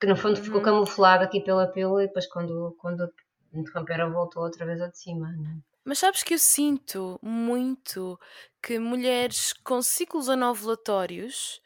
[0.00, 0.64] que no fundo ficou uhum.
[0.64, 3.08] camuflado aqui pela pílula e depois quando, quando
[3.54, 5.28] interromperam voltou outra vez a de cima.
[5.30, 5.58] Né?
[5.84, 8.18] Mas sabes que eu sinto muito
[8.60, 11.60] que mulheres com ciclos anovulatórios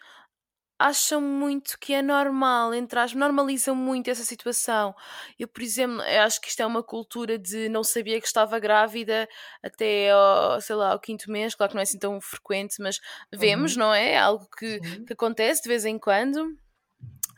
[0.80, 4.94] acham muito que é normal, entre as normalizam muito essa situação.
[5.38, 8.58] Eu, por exemplo, eu acho que isto é uma cultura de não sabia que estava
[8.58, 9.28] grávida
[9.62, 12.98] até ao, sei lá, ao quinto mês, claro que não é assim tão frequente, mas
[13.30, 13.80] vemos, uhum.
[13.80, 14.16] não é?
[14.16, 16.56] Algo que, que acontece de vez em quando.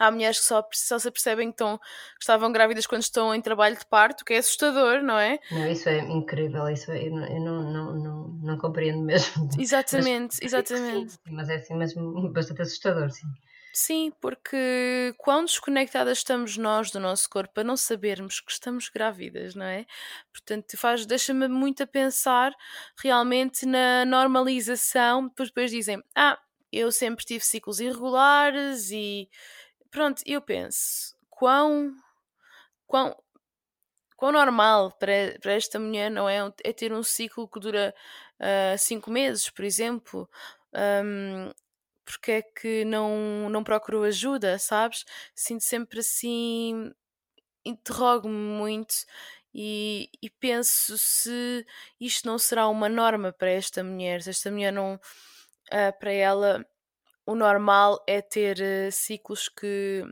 [0.03, 3.41] Há mulheres que só, só se percebem que, estão, que estavam grávidas quando estão em
[3.41, 5.39] trabalho de parto, que é assustador, não é?
[5.53, 9.49] Não, isso é incrível, isso é, eu, não, eu não, não, não, não, compreendo mesmo.
[9.57, 11.13] Exatamente, mas, exatamente.
[11.13, 13.29] Sim, mas é assim mesmo bastante assustador, sim.
[13.73, 19.55] Sim, porque quão desconectadas estamos nós do nosso corpo a não sabermos que estamos grávidas,
[19.55, 19.87] não é?
[20.33, 22.53] Portanto, faz, deixa-me muito a pensar
[23.01, 26.39] realmente na normalização, depois, depois dizem, ah,
[26.73, 29.29] eu sempre tive ciclos irregulares e
[29.93, 31.95] pronto, eu penso, quão,
[32.87, 33.17] quão,
[34.17, 37.95] quão normal para, para esta mulher não é, é ter um ciclo que dura
[38.41, 40.29] uh, cinco meses, por exemplo.
[40.75, 41.53] Um,
[42.05, 45.05] porque é que não, não procurou ajuda, sabes?
[45.35, 46.93] Sinto sempre assim,
[47.65, 48.95] interrogo-me muito
[49.55, 51.67] e, e, penso se
[52.01, 56.67] isto não será uma norma para esta mulher, se esta mulher não, uh, para ela,
[57.25, 60.05] o normal é ter uh, ciclos que,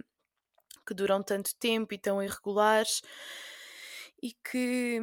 [0.87, 3.03] que duram tanto tempo e tão irregulares
[4.23, 5.01] e que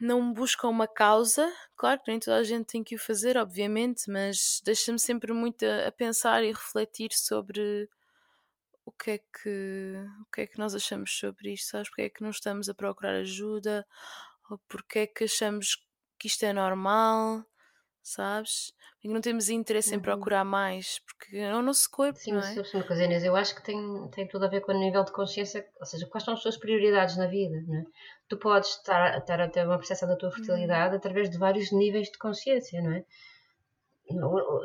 [0.00, 1.50] não buscam uma causa.
[1.76, 5.64] Claro que nem toda a gente tem que o fazer, obviamente, mas deixa-me sempre muito
[5.64, 7.88] a, a, pensar e refletir sobre
[8.84, 11.88] o que é que o que é que nós achamos sobre isto, sabes?
[11.88, 13.86] Porque é que não estamos a procurar ajuda
[14.50, 15.76] ou porque é que achamos
[16.18, 17.44] que isto é normal,
[18.02, 18.72] sabes?
[19.02, 19.96] E não temos interesse uhum.
[19.96, 22.64] em procurar mais, porque é o nosso corpo, Sim, não é?
[22.64, 25.04] Sim, uma coisa, Inês, eu acho que tem, tem tudo a ver com o nível
[25.04, 27.84] de consciência, ou seja, quais são as tuas prioridades na vida, não é?
[28.28, 30.34] Tu podes estar, estar a ter uma percepção da tua uhum.
[30.36, 30.98] fertilidade uhum.
[30.98, 33.04] através de vários níveis de consciência, não é?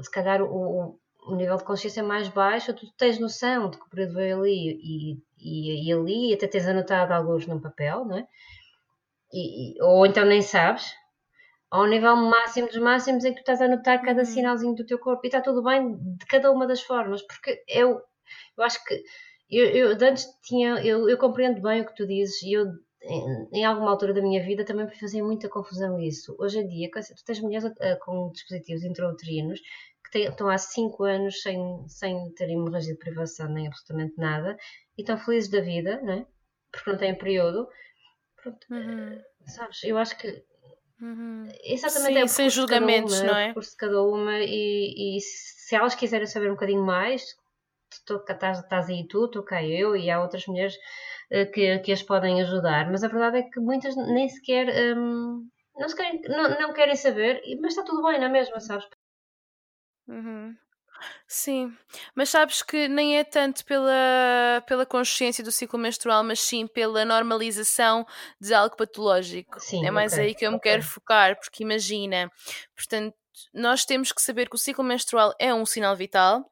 [0.02, 3.90] Se calhar o, o nível de consciência mais baixo, tu tens noção de que o
[3.90, 8.18] período veio ali e, e, e ali, e até tens anotado alguns num papel, não
[8.18, 8.28] é?
[9.34, 10.94] E, ou então nem sabes,
[11.70, 14.26] ao nível máximo dos máximos em que tu estás a notar cada uhum.
[14.26, 18.02] sinalzinho do teu corpo e está tudo bem de cada uma das formas, porque eu,
[18.58, 19.04] eu acho que
[19.50, 22.66] eu, eu antes tinha, eu, eu compreendo bem o que tu dizes e eu
[23.02, 26.36] em, em, alguma altura da minha vida também me fazia muita confusão isso.
[26.40, 29.62] Hoje em dia, tu tens mulheres uh, com dispositivos intrauterinos
[30.04, 34.58] que têm, estão há 5 anos sem, sem ter hemorragia de privação nem absolutamente nada
[34.98, 36.26] e estão felizes da vida, não é?
[36.72, 37.68] Porque não têm período.
[38.42, 39.22] Pronto, uhum.
[39.46, 40.44] Sabes, eu acho que
[41.00, 41.48] Uhum.
[41.64, 43.54] Exatamente, Sim, é sem julgamentos, uma, não é?
[43.56, 47.24] O de cada uma, e, e, se elas quiserem saber um bocadinho mais,
[47.92, 50.76] estás, estás aí tu, estou cá eu, e há outras mulheres
[51.32, 54.68] uh, que, que as podem ajudar, mas a verdade é que muitas nem sequer.
[54.98, 58.60] Um, não, se querem, não, não querem saber, mas está tudo bem, não é mesmo,
[58.60, 58.88] sabes?
[60.08, 60.56] Uhum.
[61.28, 61.76] Sim,
[62.16, 67.04] mas sabes que nem é tanto pela, pela consciência do ciclo menstrual, mas sim pela
[67.04, 68.06] normalização
[68.40, 69.60] de algo patológico.
[69.60, 70.72] Sim, é mais okay, aí que eu me okay.
[70.72, 72.32] quero focar, porque imagina,
[72.76, 73.16] portanto,
[73.54, 76.50] nós temos que saber que o ciclo menstrual é um sinal vital,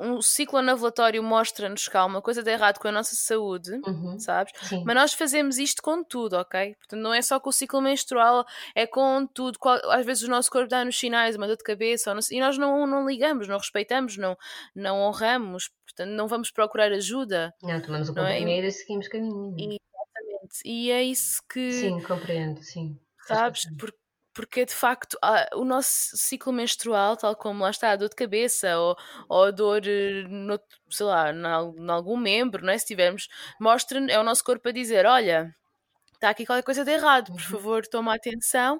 [0.00, 4.18] um ciclo anovulatório mostra-nos que há uma coisa de errado com a nossa saúde, uhum,
[4.18, 4.52] sabes?
[4.62, 4.82] Sim.
[4.86, 6.74] Mas nós fazemos isto com tudo, ok?
[6.76, 9.58] Portanto, não é só com o ciclo menstrual, é com tudo.
[9.90, 12.86] Às vezes o nosso corpo dá-nos sinais, uma dor de cabeça, não, e nós não,
[12.86, 14.36] não ligamos, não respeitamos, não,
[14.74, 17.52] não honramos, portanto, não vamos procurar ajuda.
[17.62, 18.68] Não, tomamos o comprimido é?
[18.68, 19.54] e seguimos caminho.
[19.58, 20.60] E, exatamente.
[20.64, 21.72] E é isso que.
[21.72, 22.98] Sim, compreendo, sim.
[23.26, 23.62] Sabes?
[23.78, 23.99] Porque
[24.40, 25.18] porque de facto
[25.54, 28.96] o nosso ciclo menstrual, tal como lá está a dor de cabeça ou,
[29.28, 32.78] ou a dor, eh, no, sei lá, em algum membro, não é?
[32.78, 33.28] se tivermos,
[33.60, 35.54] mostra é o nosso corpo a dizer: olha,
[36.20, 37.48] está aqui qualquer coisa de errado, por uhum.
[37.48, 38.78] favor, toma atenção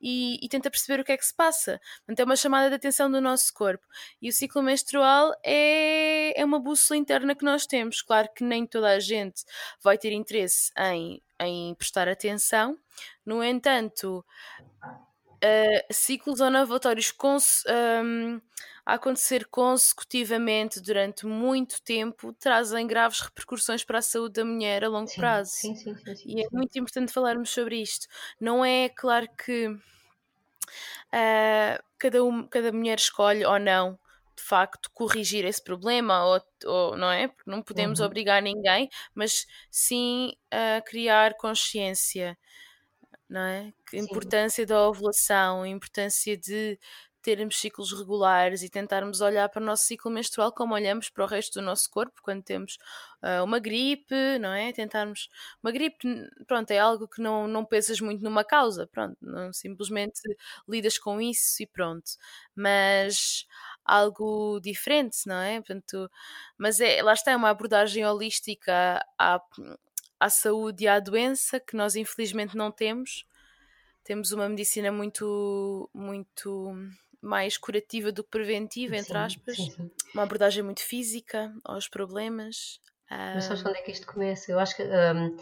[0.00, 1.80] e, e, tenta perceber o que é que se passa.
[2.00, 3.84] Portanto, é uma chamada de atenção do nosso corpo.
[4.20, 8.02] E o ciclo menstrual é, é uma bússola interna que nós temos.
[8.02, 9.42] Claro que nem toda a gente
[9.82, 12.78] vai ter interesse em, em prestar atenção,
[13.24, 14.22] no entanto,
[14.84, 17.10] uh, ciclos onovatórios
[18.04, 18.40] um,
[18.84, 24.88] a acontecer consecutivamente durante muito tempo trazem graves repercussões para a saúde da mulher a
[24.88, 25.52] longo sim, prazo.
[25.52, 28.06] Sim, sim, sim, sim, e é muito importante falarmos sobre isto.
[28.40, 29.78] Não é claro que uh,
[31.98, 33.98] cada, um, cada mulher escolhe ou não
[34.34, 38.06] de facto corrigir esse problema ou, ou não é porque não podemos uhum.
[38.06, 42.36] obrigar ninguém mas sim a uh, criar consciência
[43.32, 43.72] não é?
[43.92, 46.78] A importância da ovulação, a importância de
[47.22, 51.26] termos ciclos regulares e tentarmos olhar para o nosso ciclo menstrual como olhamos para o
[51.26, 52.76] resto do nosso corpo quando temos
[53.22, 54.72] uh, uma gripe, não é?
[54.72, 55.28] Tentarmos.
[55.62, 55.98] Uma gripe,
[56.46, 60.20] pronto, é algo que não, não pensas muito numa causa, pronto, não, simplesmente
[60.68, 62.12] lidas com isso e pronto.
[62.54, 63.46] Mas
[63.84, 65.56] algo diferente, não é?
[65.60, 66.10] Portanto,
[66.58, 69.40] mas é, lá está, é uma abordagem holística à,
[70.20, 73.24] à saúde e à doença que nós infelizmente não temos.
[74.04, 76.74] Temos uma medicina muito, muito
[77.22, 79.56] mais curativa do que preventiva, entre sim, aspas.
[79.56, 79.90] Sim, sim.
[80.12, 82.80] Uma abordagem muito física aos problemas.
[83.08, 84.50] Mas sabes quando é que isto começa?
[84.50, 85.36] Eu acho que um,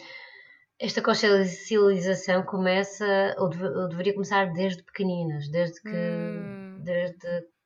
[0.78, 6.80] esta consciencialização começa, ou, deve, ou, deveria começar desde pequeninas, desde que, hum.
[6.82, 7.16] desde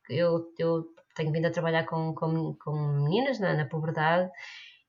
[0.07, 2.73] que eu, eu tenho vindo a trabalhar com, com, com
[3.03, 4.31] meninas na, na puberdade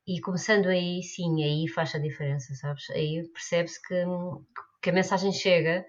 [0.07, 2.89] e começando aí, sim, aí faz a diferença, sabes?
[2.91, 3.95] Aí percebe-se que,
[4.81, 5.85] que a mensagem chega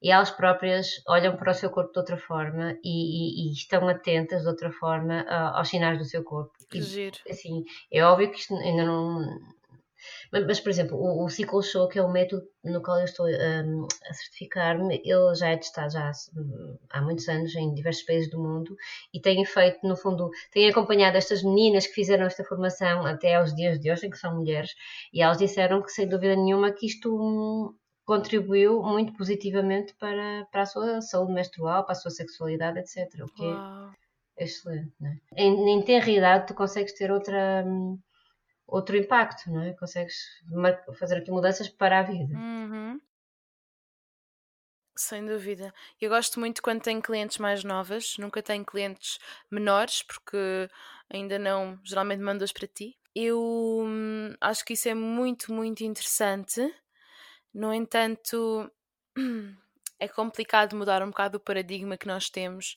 [0.00, 3.88] e elas próprias olham para o seu corpo de outra forma e, e, e estão
[3.88, 6.52] atentas de outra forma uh, aos sinais do seu corpo.
[6.70, 7.18] Que e, giro.
[7.28, 9.18] Assim, é óbvio que isto ainda não.
[10.30, 13.04] Mas, mas, por exemplo, o, o Ciclo Show, que é o método no qual eu
[13.04, 16.12] estou um, a certificar-me, ele já é testado já há,
[16.90, 18.76] há muitos anos em diversos países do mundo
[19.12, 23.52] e tem feito, no fundo, tem acompanhado estas meninas que fizeram esta formação até aos
[23.52, 24.70] dias de hoje, que são mulheres,
[25.12, 27.74] e elas disseram que, sem dúvida nenhuma, que isto hum,
[28.08, 33.22] contribuiu muito positivamente para, para a sua saúde menstrual, para a sua sexualidade, etc.
[33.22, 33.92] O que é Uau.
[34.38, 34.94] é excelente.
[34.98, 35.18] Não é?
[35.36, 38.00] Em, em idade, tu consegues ter outra, hum,
[38.66, 39.74] outro impacto, não é?
[39.74, 40.16] Consegues
[40.98, 42.34] fazer aqui mudanças para a vida.
[42.34, 42.98] Uhum.
[44.96, 45.74] Sem dúvida.
[46.00, 49.18] Eu gosto muito quando tenho clientes mais novas, nunca tenho clientes
[49.50, 50.66] menores, porque
[51.10, 52.96] ainda não, geralmente mando-as para ti.
[53.14, 53.38] Eu
[53.84, 56.74] hum, acho que isso é muito, muito interessante
[57.54, 58.70] no entanto,
[59.98, 62.76] é complicado mudar um bocado o paradigma que nós temos,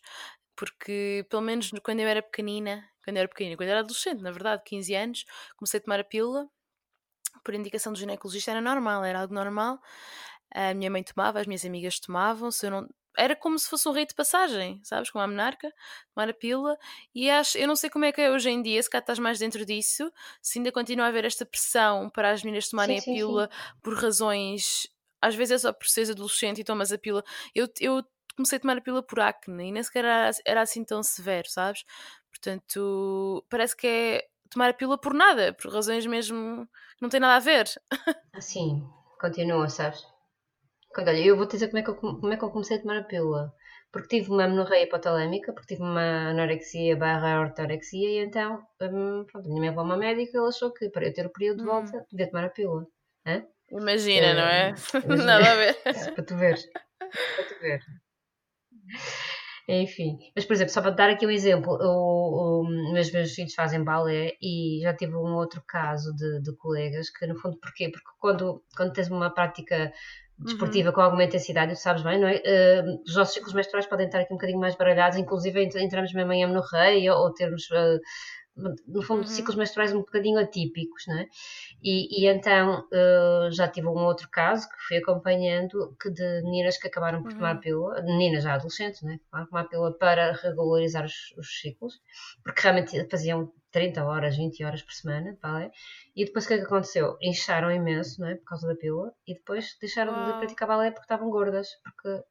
[0.55, 4.21] porque pelo menos quando eu era pequenina, quando eu era pequenina, quando eu era adolescente,
[4.21, 5.25] na verdade, 15 anos,
[5.57, 6.49] comecei a tomar a pílula
[7.43, 9.79] por indicação do ginecologista, era normal, era algo normal.
[10.53, 13.87] A minha mãe tomava, as minhas amigas tomavam, se eu não, era como se fosse
[13.87, 15.09] um rei de passagem, sabes?
[15.09, 15.71] Como a menarca,
[16.13, 16.77] tomar a pílula.
[17.13, 19.19] E acho, eu não sei como é que é hoje em dia, se cá estás
[19.19, 23.11] mais dentro disso, se ainda continua a haver esta pressão para as meninas tomarem sim,
[23.11, 23.73] a pílula sim.
[23.81, 24.87] por razões.
[25.21, 27.23] Às vezes é só por seres adolescente e tomas a pílula.
[27.53, 28.03] Eu, eu
[28.35, 31.49] comecei a tomar a pílula por acne e nem sequer era, era assim tão severo,
[31.49, 31.83] sabes?
[32.29, 37.19] Portanto, parece que é tomar a pílula por nada, por razões mesmo que não têm
[37.19, 37.67] nada a ver.
[38.33, 38.87] Assim,
[39.19, 40.05] continua, sabes?
[40.97, 42.81] Olha, eu vou te dizer como é, que eu, como é que eu comecei a
[42.81, 43.53] tomar a pílula.
[43.91, 49.45] Porque tive uma menorreia hipotalémica, porque tive uma anorexia barra ortorexia, e então, um, pronto,
[49.45, 51.59] a minha mãe levou uma médica e ela achou que para eu ter o período
[51.59, 52.05] de volta, hum.
[52.11, 52.85] devia tomar a pílula.
[53.25, 53.43] Hã?
[53.69, 54.69] Imagina, uh, não é?
[54.69, 55.25] Imagina.
[55.25, 55.75] Nada a ver.
[56.15, 56.57] para tu ver.
[56.99, 57.81] Para tu ver.
[59.67, 63.53] Enfim, mas por exemplo, só para dar aqui um exemplo, o, o, meus, meus filhos
[63.53, 67.89] fazem balé e já tive um outro caso de, de colegas que, no fundo, porquê?
[67.89, 69.93] Porque quando, quando tens uma prática
[70.43, 70.95] desportiva uhum.
[70.95, 72.37] com alguma intensidade, sabes bem, não é?
[72.37, 76.31] Uh, os nossos ciclos menstruais podem estar aqui um bocadinho mais baralhados, inclusive entramos mesmo
[76.33, 77.99] em amenorreia ou termos, uh,
[78.55, 79.27] no fundo, uhum.
[79.27, 81.27] ciclos menstruais um bocadinho atípicos, não é?
[81.81, 86.77] E, e então uh, já tive um outro caso que fui acompanhando que de meninas
[86.77, 87.37] que acabaram por uhum.
[87.37, 89.19] tomar pílula, meninas já adolescentes, não é?
[89.45, 92.01] Tomar pílula para regularizar os, os ciclos,
[92.43, 95.71] porque realmente faziam 30 horas, 20 horas por semana, vale?
[96.15, 97.17] E depois o que é que aconteceu?
[97.21, 98.35] Incharam imenso, não é?
[98.35, 102.23] Por causa da pílula, e depois deixaram de praticar balé porque estavam gordas, porque,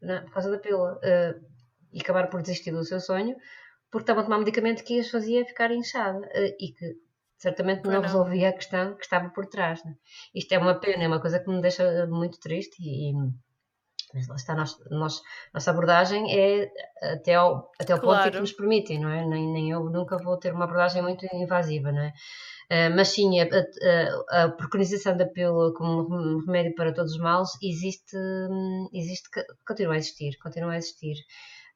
[0.00, 0.20] não, é?
[0.20, 0.98] por causa da pílula.
[0.98, 1.54] Uh,
[1.92, 3.36] e acabaram por desistir do seu sonho,
[3.94, 6.96] porque estavam a tomar medicamento que as fazia ficar inchada uh, e que
[7.38, 9.80] certamente não, não, resolvia a questão que estava por trás.
[9.86, 9.94] É?
[10.34, 13.14] Isto é uma pena, é uma coisa que me deixa muito triste e, e
[14.12, 16.70] mas lá está, nós, nós, nossa abordagem é
[17.02, 18.22] até ao, até ao claro.
[18.22, 19.24] ponto que nos permitem, não é?
[19.26, 22.12] Nem, nem eu nunca vou ter uma abordagem muito invasiva, não é?
[22.70, 27.50] Uh, mas sim, a, a, a, preconização da pílula como remédio para todos os males
[27.62, 28.16] existe,
[28.92, 29.28] existe
[29.66, 31.16] continua a existir, continua a existir.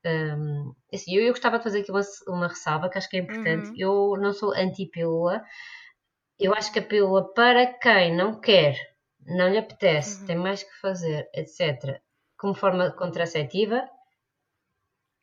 [0.05, 3.21] Um, assim, eu, eu gostava de fazer aqui uma, uma ressalva que acho que é
[3.21, 3.71] importante.
[3.71, 3.75] Uhum.
[3.77, 5.43] Eu não sou anti-pílula,
[6.39, 8.77] eu acho que a pílula, para quem não quer,
[9.27, 10.27] não lhe apetece, uhum.
[10.27, 12.01] tem mais que fazer, etc.,
[12.39, 13.89] como forma contraceptiva,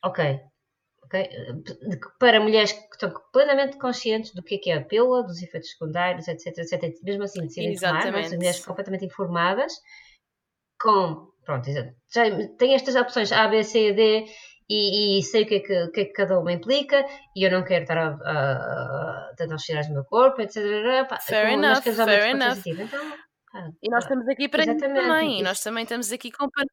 [0.04, 0.42] ok.
[1.06, 1.30] okay?
[2.20, 5.72] Para mulheres que estão plenamente conscientes do que é, que é a pílula, dos efeitos
[5.72, 9.72] secundários, etc, etc, mesmo assim decidem tomar, mas mulheres completamente informadas,
[10.82, 11.70] com, pronto,
[12.12, 14.26] já tem estas opções A, B, C, D
[14.70, 17.44] e, e, sei o que, é que, o que, é que, cada uma implica e
[17.46, 20.56] eu não quero estar a, a, a tentar cheirar o meu corpo, etc.
[21.22, 22.66] Fair enough, fair enough.
[22.66, 23.26] Então,
[23.82, 26.66] e nós estamos aqui para isso também, e nós também estamos aqui com para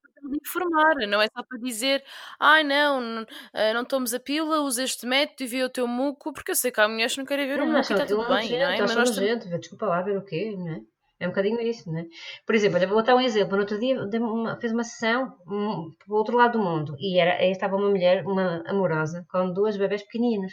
[0.45, 2.03] informar, não é só para dizer,
[2.41, 5.87] ai não, não, eh, não tomes a pila, usa este método e vê o teu
[5.87, 7.81] muco, porque eu sei que há mulheres que não querem ver não, o muco e
[7.81, 8.81] está tudo bem, não é?
[8.81, 10.81] Mas nós gente, desculpa lá, ver o quê, não é?
[11.23, 12.05] É um bocadinho isso, não é?
[12.45, 13.55] Por exemplo, olha, vou dar um exemplo.
[13.55, 17.19] No outro dia uma, fez uma sessão um, para o outro lado do mundo e
[17.19, 20.53] era, aí estava uma mulher, uma amorosa, com duas bebés pequeninos.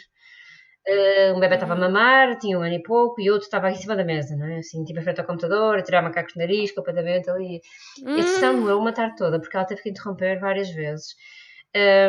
[0.88, 1.82] Uh, um bebê estava a uhum.
[1.82, 4.58] mamar, tinha um ano e pouco, e outro estava em cima da mesa, não é?
[4.58, 7.60] Assim, tipo, em frente ao computador, a tirar macacos de nariz, completamente ali.
[8.02, 8.16] Hum.
[8.16, 11.14] E a sessão demorou uma tarde toda, porque ela teve que interromper várias vezes.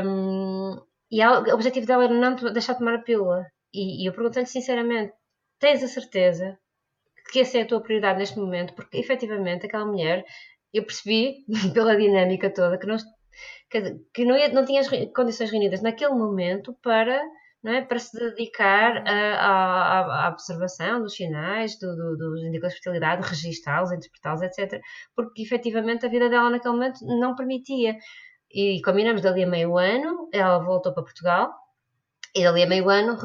[0.06, 0.80] Um,
[1.12, 3.46] e ela, o objetivo dela era não deixar de tomar a pílula.
[3.74, 5.14] E, e eu perguntei-lhe sinceramente:
[5.60, 6.58] tens a certeza
[7.32, 8.74] que essa é a tua prioridade neste momento?
[8.74, 10.24] Porque efetivamente aquela mulher,
[10.74, 12.98] eu percebi pela dinâmica toda que não,
[14.14, 17.22] que, não, ia, não tinha as condições reunidas naquele momento para
[17.64, 17.82] não é?
[17.86, 24.42] para se dedicar à observação dos sinais, do, do, dos indicadores de fertilidade, registá-los, interpretá-los,
[24.42, 24.82] etc.
[25.16, 27.96] Porque efetivamente a vida dela naquele momento não permitia.
[28.52, 31.54] E combinamos dali a meio ano, ela voltou para Portugal,
[32.36, 33.18] e dali a meio ano,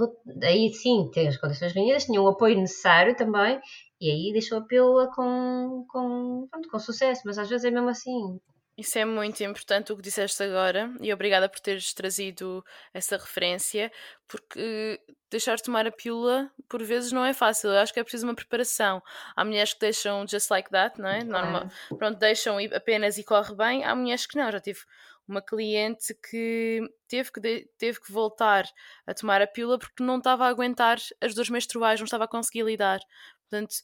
[0.42, 3.59] aí sim, tem as condições reunidas, tinha o apoio necessário também,
[4.00, 7.88] E aí deixou a pílula com, com, pronto, com sucesso, mas às vezes é mesmo
[7.88, 8.38] assim.
[8.77, 12.62] Isso é muito importante o que disseste agora e obrigada por teres trazido
[12.92, 13.90] essa referência,
[14.29, 15.00] porque
[15.31, 17.71] deixar de tomar a pílula por vezes não é fácil.
[17.71, 19.02] Eu acho que é preciso uma preparação.
[19.35, 21.25] Há mulheres que deixam just like that, não é?
[21.25, 23.83] Normal, pronto, deixam apenas e corre bem.
[23.83, 24.52] Há mulheres que não.
[24.52, 24.81] Já tive
[25.29, 28.64] uma cliente que teve que, de, teve que voltar
[29.06, 32.29] a tomar a pílula porque não estava a aguentar as dores menstruais, não estava a
[32.29, 33.00] conseguir lidar.
[33.42, 33.77] Portanto,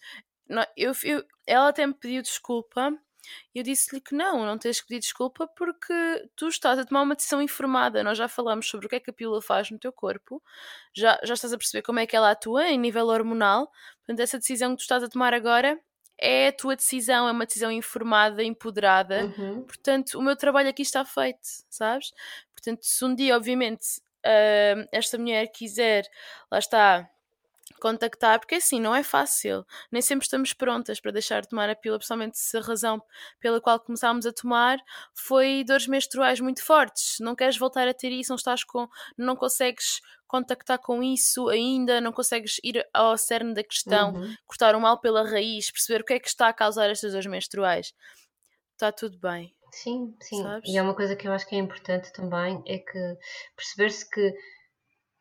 [0.48, 2.92] não, eu, eu, ela até me pediu desculpa
[3.54, 5.94] e eu disse-lhe que não, não tens que pedir desculpa porque
[6.36, 8.02] tu estás a tomar uma decisão informada.
[8.02, 10.42] Nós já falamos sobre o que é que a pílula faz no teu corpo,
[10.94, 13.70] já, já estás a perceber como é que ela atua em nível hormonal.
[13.98, 15.78] Portanto, essa decisão que tu estás a tomar agora
[16.18, 19.24] é a tua decisão, é uma decisão informada, empoderada.
[19.24, 19.62] Uhum.
[19.62, 22.12] Portanto, o meu trabalho aqui está feito, sabes?
[22.54, 26.04] Portanto, se um dia, obviamente, uh, esta mulher quiser,
[26.50, 27.08] lá está,
[27.80, 31.74] contactar, porque assim não é fácil, nem sempre estamos prontas para deixar de tomar a
[31.74, 33.02] pílula, principalmente se a razão
[33.40, 34.78] pela qual começámos a tomar
[35.12, 37.16] foi dores menstruais muito fortes.
[37.18, 38.88] Não queres voltar a ter isso, não estás com,
[39.18, 40.00] não consegues
[40.32, 44.34] contactar com isso ainda, não consegues ir ao cerne da questão, uhum.
[44.46, 47.26] cortar o mal pela raiz, perceber o que é que está a causar estas dores
[47.26, 47.92] menstruais.
[48.72, 49.54] Está tudo bem.
[49.70, 50.42] Sim, sim.
[50.42, 50.70] Sabes?
[50.70, 53.16] E é uma coisa que eu acho que é importante também, é que
[53.54, 54.34] perceber-se que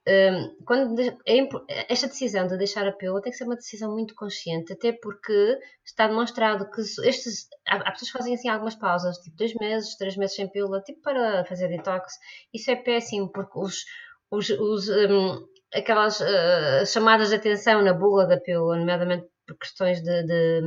[0.08, 1.48] um, quando é,
[1.90, 5.60] esta decisão de deixar a pílula tem que ser uma decisão muito consciente, até porque
[5.86, 9.98] está demonstrado que estes, há, há, pessoas que fazem assim algumas pausas, tipo dois meses,
[9.98, 12.14] três meses sem pílula, tipo para fazer detox.
[12.54, 13.84] Isso é péssimo porque os,
[14.32, 20.02] os, os um, aquelas uh, chamadas de atenção na bula da pílula, nomeadamente por questões
[20.02, 20.62] de, de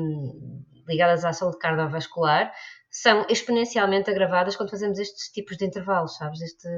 [0.87, 2.53] ligadas à saúde cardiovascular,
[2.91, 6.41] são exponencialmente agravadas quando fazemos estes tipos de intervalos, sabes?
[6.41, 6.69] Este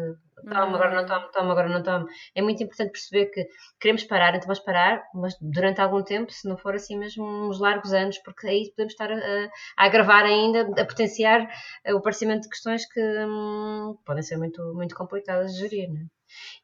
[0.49, 2.07] tomo, agora não tomo, tomo, agora não tomo.
[2.35, 3.47] É muito importante perceber que
[3.79, 7.61] queremos parar, então vamos parar, mas durante algum tempo, se não for assim mesmo uns
[7.61, 11.47] largos anos, porque aí podemos estar a, a agravar ainda, a potenciar
[11.87, 16.16] o aparecimento de questões que hum, podem ser muito, muito complicadas de gerir, não é?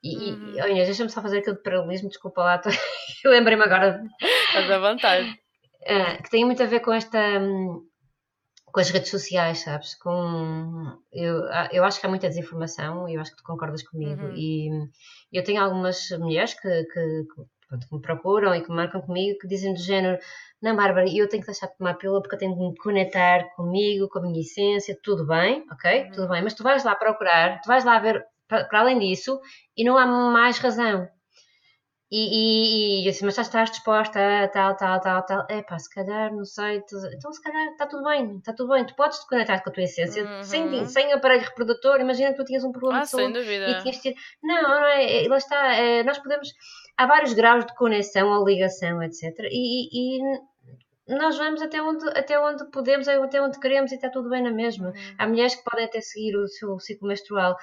[0.03, 0.55] E, uhum.
[0.57, 2.71] e olha, deixa-me só fazer aquilo de paralelismo, desculpa lá, tô...
[3.25, 4.03] eu lembrei-me agora.
[4.49, 5.31] Estás à vontade.
[5.83, 7.19] Uh, que tem muito a ver com esta.
[7.41, 7.87] Um,
[8.73, 9.95] com as redes sociais, sabes?
[9.97, 14.23] Com, eu, eu acho que há muita desinformação e eu acho que tu concordas comigo.
[14.23, 14.35] Uhum.
[14.35, 14.71] E
[15.31, 19.47] eu tenho algumas mulheres que, que, que, que, me procuram e que marcam comigo que
[19.47, 20.19] dizem do género:
[20.63, 23.45] Não, Bárbara, eu tenho que deixar de tomar pílula porque eu tenho de me conectar
[23.57, 26.05] comigo, com a minha essência, tudo bem, ok?
[26.05, 26.11] Uhum.
[26.13, 28.25] Tudo bem, mas tu vais lá procurar, tu vais lá ver
[28.61, 29.41] para, além disso
[29.77, 31.09] e não há mais razão.
[32.15, 35.47] E, e, e assim, mas já estás disposta a tal, tal, tal, tal.
[35.49, 36.77] É pá, se calhar, não sei.
[36.77, 38.85] Então, se calhar, está tudo bem, está tudo bem.
[38.85, 40.43] Tu podes te conectar com a tua essência uhum.
[40.43, 42.01] sem, sem aparelho reprodutor.
[42.01, 43.33] Imagina que tu tinhas um problema ah, de saúde.
[43.33, 43.67] Sem dúvida.
[43.67, 44.15] E tinhas de...
[44.43, 45.27] Não, não é.
[45.27, 45.75] Lá está.
[45.75, 46.51] É, nós podemos.
[46.99, 49.33] Há vários graus de conexão ou ligação, etc.
[49.51, 50.21] E, e,
[51.09, 54.51] nós vamos até onde, até onde podemos, até onde queremos e está tudo bem na
[54.51, 54.89] mesma.
[54.89, 55.15] Uhum.
[55.17, 57.57] Há mulheres que podem até seguir o seu ciclo menstrual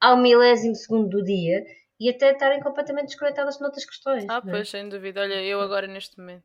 [0.00, 1.64] ao milésimo segundo do dia
[2.00, 4.24] e até estarem completamente desconectadas noutras questões.
[4.28, 4.50] Ah, é?
[4.50, 5.20] pois, sem dúvida.
[5.20, 6.44] Olha, eu agora neste momento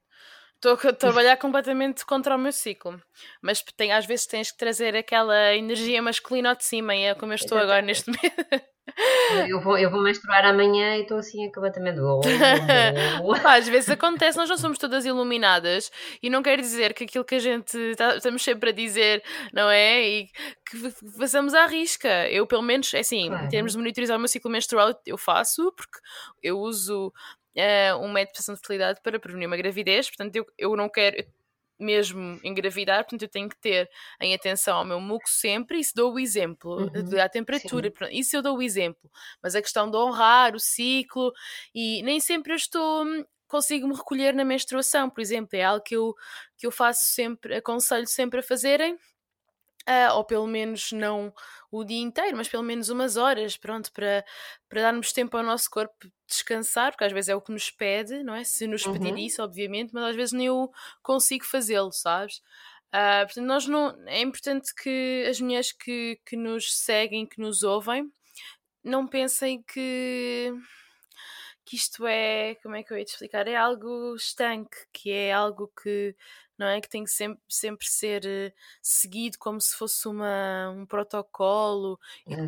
[0.68, 3.02] estou a trabalhar completamente contra o meu ciclo,
[3.42, 7.16] mas tem, às vezes tens que trazer aquela energia masculina ao de cima e é
[7.16, 8.24] como eu estou agora neste momento.
[9.48, 12.00] Eu vou, eu vou menstruar amanhã e estou assim completamente.
[13.46, 17.36] às vezes acontece, nós não somos todas iluminadas e não quer dizer que aquilo que
[17.36, 19.24] a gente tá, estamos sempre a dizer,
[19.54, 20.08] não é?
[20.08, 20.28] E
[20.70, 22.30] que façamos à risca.
[22.30, 23.46] Eu, pelo menos, é assim, claro.
[23.46, 26.00] em termos de monitorizar o meu ciclo menstrual, eu faço, porque
[26.42, 30.46] eu uso uh, um método de pressão de fertilidade para prevenir uma gravidez, portanto, eu,
[30.58, 31.18] eu não quero
[31.80, 33.90] mesmo engravidar, portanto eu tenho que ter
[34.22, 38.20] em atenção ao meu muco sempre, isso dou o exemplo, uhum, da temperatura, sim.
[38.20, 39.10] isso eu dou o exemplo,
[39.42, 41.32] mas a questão de honrar o ciclo
[41.74, 43.06] e nem sempre eu estou
[43.54, 46.16] consigo me recolher na menstruação, por exemplo, é algo que eu,
[46.58, 48.98] que eu faço sempre, aconselho sempre a fazerem,
[49.88, 51.34] Uh, ou pelo menos não
[51.70, 54.24] o dia inteiro, mas pelo menos umas horas, pronto, para,
[54.70, 55.94] para darmos tempo ao nosso corpo
[56.26, 58.46] descansar, porque às vezes é o que nos pede, não é?
[58.46, 58.94] Se nos uhum.
[58.94, 60.72] pedir isso, obviamente, mas às vezes nem eu
[61.02, 62.38] consigo fazê-lo, sabes?
[62.94, 67.64] Uh, portanto, nós não, é importante que as mulheres que, que nos seguem, que nos
[67.64, 68.10] ouvem,
[68.84, 70.54] não pensem que
[71.66, 73.48] que isto é, como é que eu ia te explicar?
[73.48, 76.16] É algo estanque, que é algo que
[76.58, 76.80] não é?
[76.80, 82.00] Que tem que sempre, sempre ser uh, seguido como se fosse uma, um protocolo.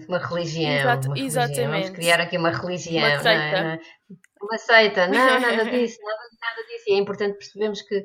[0.08, 0.72] Uma religião.
[0.72, 1.60] Exato, uma exatamente.
[1.60, 1.82] Religião.
[1.82, 3.04] Vamos criar aqui uma religião.
[3.04, 3.62] Uma seita.
[3.64, 3.80] Não é?
[4.42, 5.08] Uma seita.
[5.08, 6.84] Não, nada disso, nada, nada disso.
[6.88, 8.04] E é importante percebermos que.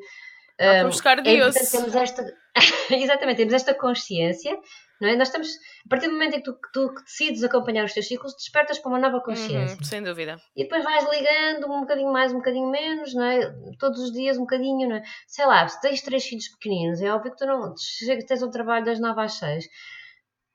[0.61, 1.57] Um, buscar Deus.
[1.57, 2.23] É temos esta,
[2.91, 4.59] exatamente, temos esta consciência
[5.01, 5.17] Não é?
[5.17, 5.49] Nós estamos,
[5.87, 8.91] a partir do momento em que tu, tu decides acompanhar os teus ciclos, despertas para
[8.91, 9.85] uma nova Uhum, consciência.
[9.85, 10.37] sem dúvida.
[10.55, 13.41] E depois vais ligando um bocadinho mais, um bocadinho menos, não é?
[13.79, 15.03] Todos os dias um bocadinho, não é?
[15.27, 18.51] Sei lá, se tens três filhos pequeninos, é óbvio que tu não chegas, tens um
[18.51, 19.65] trabalho das nove às seis.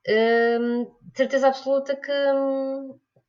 [0.08, 0.86] Hum,
[1.16, 2.12] certeza absoluta que,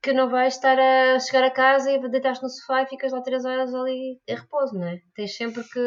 [0.02, 3.22] que não vais estar a chegar a casa e deitar-te no sofá e ficas lá
[3.22, 5.00] três horas ali a repouso, não é?
[5.14, 5.80] Tens sempre que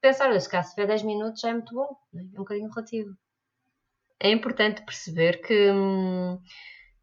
[0.00, 2.18] pensar, se cá se tiver 10 minutos já é muito bom, é?
[2.18, 3.10] é um bocadinho relativo.
[4.20, 6.38] É importante perceber que, hum,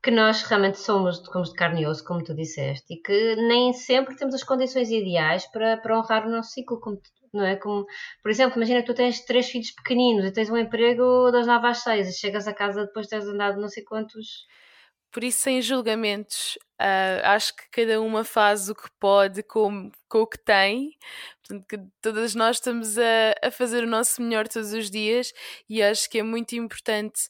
[0.03, 3.73] que nós realmente somos como de carne e osso, como tu disseste, e que nem
[3.73, 6.99] sempre temos as condições ideais para, para honrar o nosso ciclo, como
[7.33, 7.55] não é?
[7.55, 7.85] Como,
[8.21, 11.67] por exemplo, imagina que tu tens três filhos pequeninos e tens um emprego das nove
[11.67, 14.45] às seis e chegas a casa depois de teres andado não sei quantos.
[15.11, 20.19] Por isso, sem julgamentos, ah, acho que cada uma faz o que pode com, com
[20.19, 20.97] o que tem.
[21.45, 25.33] Portanto, que todas nós estamos a, a fazer o nosso melhor todos os dias
[25.69, 27.27] e acho que é muito importante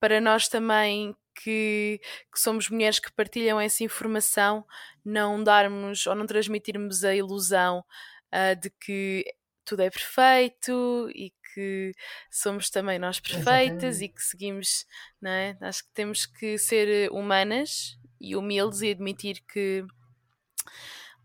[0.00, 2.00] para nós também que,
[2.32, 4.66] que somos mulheres que partilham essa informação,
[5.04, 7.84] não darmos ou não transmitirmos a ilusão
[8.32, 9.24] ah, de que
[9.64, 11.92] tudo é perfeito e que
[12.30, 14.04] somos também nós perfeitas Exatamente.
[14.04, 14.86] e que seguimos,
[15.20, 15.56] não é?
[15.60, 19.84] Acho que temos que ser humanas e humildes e admitir que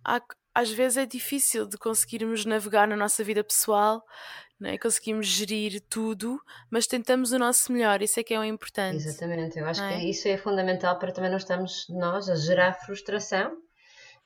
[0.04, 0.22] há-
[0.58, 4.04] às vezes é difícil de conseguirmos navegar na nossa vida pessoal,
[4.60, 4.78] não é?
[4.80, 6.42] Conseguimos gerir tudo,
[6.72, 8.96] mas tentamos o nosso melhor, isso é que é o importante.
[8.96, 10.00] Exatamente, eu acho é?
[10.00, 13.56] que isso é fundamental para também não estarmos nós a gerar frustração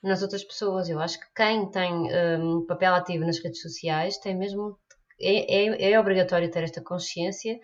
[0.02, 0.88] nas outras pessoas.
[0.88, 2.08] Eu acho que quem tem
[2.40, 4.78] um papel ativo nas redes sociais tem mesmo.
[5.20, 7.58] É, é, é obrigatório ter esta consciência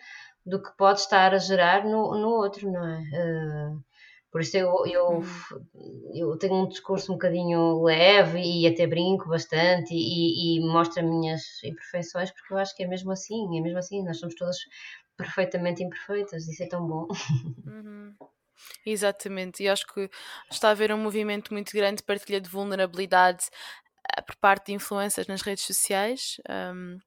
[0.45, 2.99] do que pode estar a gerar no, no outro, não é?
[2.99, 3.85] Uh,
[4.31, 5.23] por isso eu, eu,
[6.15, 11.09] eu tenho um discurso um bocadinho leve e até brinco bastante e, e mostro as
[11.09, 14.59] minhas imperfeições, porque eu acho que é mesmo assim, é mesmo assim, nós somos todas
[15.17, 17.09] perfeitamente imperfeitas, isso é tão bom.
[17.67, 18.15] Uhum.
[18.85, 20.11] Exatamente, e acho que
[20.51, 23.47] está a haver um movimento muito grande de partilha de vulnerabilidade
[24.27, 26.99] por parte de influências nas redes sociais um,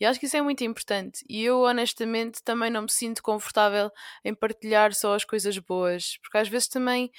[0.00, 1.24] e acho que isso é muito importante.
[1.28, 3.90] E eu honestamente também não me sinto confortável
[4.24, 7.10] em partilhar só as coisas boas porque às vezes também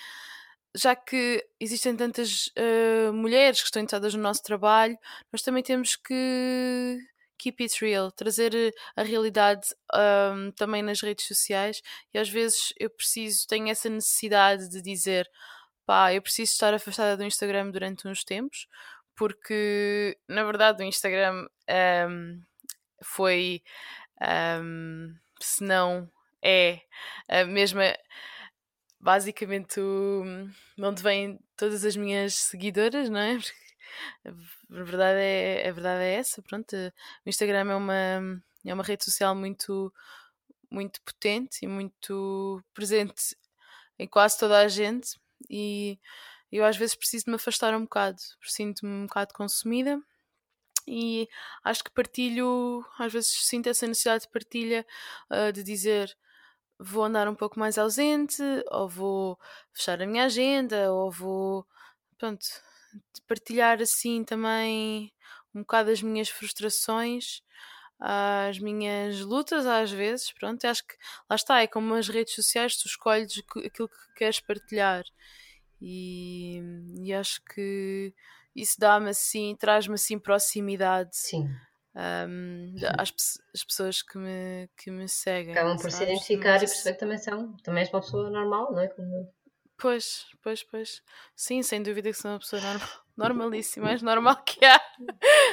[0.76, 4.98] já que existem tantas uh, mulheres que estão interessadas no nosso trabalho
[5.32, 7.00] nós também temos que
[7.40, 11.82] keep it real, trazer eh, a realidade um, também nas redes sociais.
[12.14, 15.28] E às vezes eu preciso, tenho essa necessidade de dizer
[15.86, 18.68] pá, eu preciso estar afastada do Instagram durante uns tempos
[19.20, 21.46] porque na verdade o Instagram
[22.10, 22.42] um,
[23.04, 23.62] foi
[24.64, 26.10] um, se não
[26.42, 26.80] é
[27.28, 27.84] a mesma
[28.98, 29.82] basicamente
[30.80, 33.38] onde vêm todas as minhas seguidoras, não é?
[33.38, 34.32] Porque
[34.72, 36.74] a verdade é, a verdade é essa, pronto.
[37.26, 39.94] O Instagram é uma, é uma rede social muito,
[40.72, 43.36] muito potente e muito presente
[43.98, 46.00] em quase toda a gente e
[46.52, 50.02] eu às vezes preciso de me afastar um bocado, sinto-me um bocado consumida
[50.88, 51.28] e
[51.64, 54.86] acho que partilho, às vezes sinto essa necessidade de partilha
[55.30, 56.16] uh, de dizer
[56.80, 58.42] vou andar um pouco mais ausente,
[58.72, 59.38] ou vou
[59.74, 61.68] fechar a minha agenda, ou vou
[62.18, 62.46] pronto,
[63.28, 65.14] partilhar assim também
[65.54, 67.42] um bocado as minhas frustrações,
[68.00, 70.96] as minhas lutas às vezes, pronto, acho que
[71.30, 75.04] lá está, é como as redes sociais, tu escolhes aquilo que queres partilhar
[75.82, 76.62] e,
[77.02, 78.14] e acho que
[78.56, 81.16] isso dá-me assim, traz-me assim proximidade.
[81.16, 81.50] Sim.
[81.96, 83.12] Um, às,
[83.66, 85.52] pessoas que me, que me seguem.
[85.52, 88.80] Acabam por se identificar e perceber que também são, também és uma pessoa normal, não
[88.80, 88.88] é?
[88.88, 89.34] Como...
[89.78, 91.02] Pois, pois, pois.
[91.36, 94.80] Sim, sem dúvida que sou uma pessoa normal, normalíssima, mais normal que há.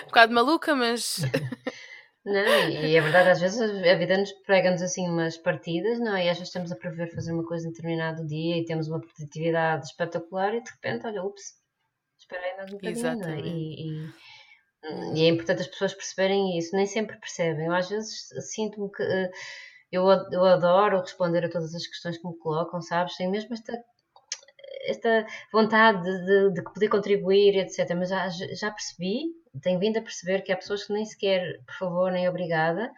[0.03, 1.19] Um bocado maluca, mas.
[2.27, 6.27] Não, e é verdade, às vezes a vida nos prega-nos assim umas partidas, não é?
[6.27, 9.01] E às vezes estamos a prever fazer uma coisa em determinado dia e temos uma
[9.01, 11.55] produtividade espetacular e de repente, olha, ups,
[12.19, 13.41] espera aí mais um bocadinho, é?
[13.41, 14.11] E, e,
[15.15, 17.67] e, é importante as pessoas perceberem isso, nem sempre percebem.
[17.67, 19.05] Eu às vezes sinto-me que
[19.93, 23.17] eu, eu adoro responder a todas as questões que me colocam, sabes?
[23.17, 23.73] Tenho mesmo esta
[24.87, 27.95] esta vontade de, de, poder contribuir, etc.
[27.97, 29.25] Mas já, já percebi,
[29.63, 32.91] tenho vindo a perceber que há pessoas que nem sequer, por favor, nem obrigada,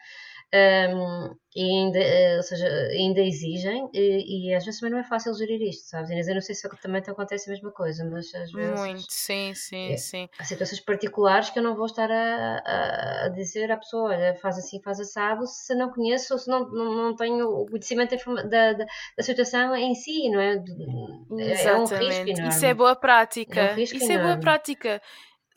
[0.55, 1.99] um, e ainda,
[2.37, 6.11] ou seja, ainda exigem, e, e, às vezes também não é fácil gerir isto, sabes?
[6.11, 8.81] Inês, eu não sei se também te acontece a mesma coisa, mas às vezes.
[8.81, 10.29] Muito, sim, sim, é, sim.
[10.39, 14.35] Há situações particulares que eu não vou estar a, a, a, dizer à pessoa, olha,
[14.37, 18.17] faz assim, faz assado, se não conheço ou se não, não, não tenho o conhecimento
[18.49, 18.87] da, da,
[19.17, 20.53] da situação em si, não é?
[20.53, 21.67] Exatamente.
[21.67, 22.49] É um risco enorme.
[22.49, 23.61] Isso é boa prática.
[23.61, 24.15] É um Isso enorme.
[24.15, 25.03] é boa prática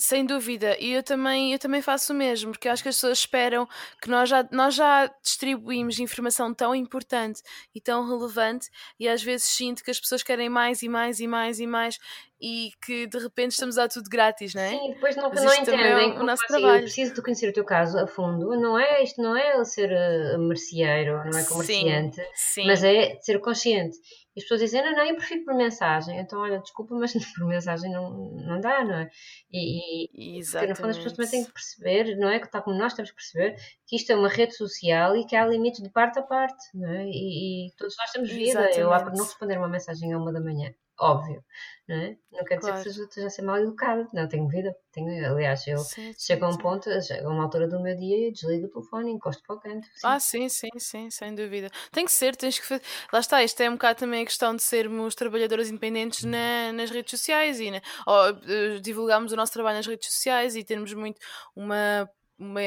[0.04, 2.96] Sem dúvida, e eu também, eu também faço o mesmo, porque eu acho que as
[2.96, 3.68] pessoas esperam
[4.02, 7.44] que nós já, nós já distribuímos informação tão importante
[7.76, 8.68] e tão relevante,
[9.00, 12.00] e às vezes sinto que as pessoas querem mais e mais e mais e mais,
[12.42, 14.70] e que de repente estamos a tudo grátis, não é?
[14.70, 16.80] Sim, depois não, não é entendem é o nosso assim, trabalho.
[16.80, 19.92] Eu preciso de conhecer o teu caso a fundo, não é isto não é ser
[19.92, 22.68] uh, merceeiro, não é comerciante, sim, sim.
[22.68, 23.96] mas é ser consciente.
[24.34, 26.18] E as pessoas dizem, não, não, eu prefiro por mensagem.
[26.18, 29.10] Então, olha, desculpa, mas por mensagem não, não dá, não é?
[29.52, 32.40] E, e porque no fundo as pessoas também têm que perceber, não é?
[32.40, 35.36] Que tal como nós temos que perceber que isto é uma rede social e que
[35.36, 37.06] há limites de parte a parte, não é?
[37.08, 38.50] E, e todos nós temos vida.
[38.50, 38.80] Exatamente.
[38.80, 41.44] Eu há por não responder uma mensagem a uma da manhã óbvio,
[41.88, 42.18] não é?
[42.32, 42.84] Não quer dizer claro.
[42.84, 46.50] que esteja a ser mal educada, não, tenho vida, tenho, aliás, eu sim, chego a
[46.50, 49.56] um ponto, chego a uma altura do meu dia e desligo o telefone, encosto para
[49.56, 49.88] o canto.
[49.88, 50.08] Sim.
[50.08, 51.70] Ah, sim, sim, sim, sem dúvida.
[51.92, 52.84] Tem que ser, tens que fazer.
[53.12, 56.92] Lá está, isto é um bocado também a questão de sermos trabalhadoras independentes na, nas
[56.92, 60.94] redes sociais e na, ou, uh, divulgarmos o nosso trabalho nas redes sociais e termos
[60.94, 61.20] muito
[61.56, 62.10] uma.
[62.38, 62.62] uma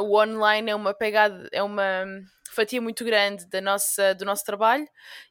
[0.00, 2.04] o online é uma pegada, é uma
[2.50, 4.86] fatia muito grande da nossa, do nosso trabalho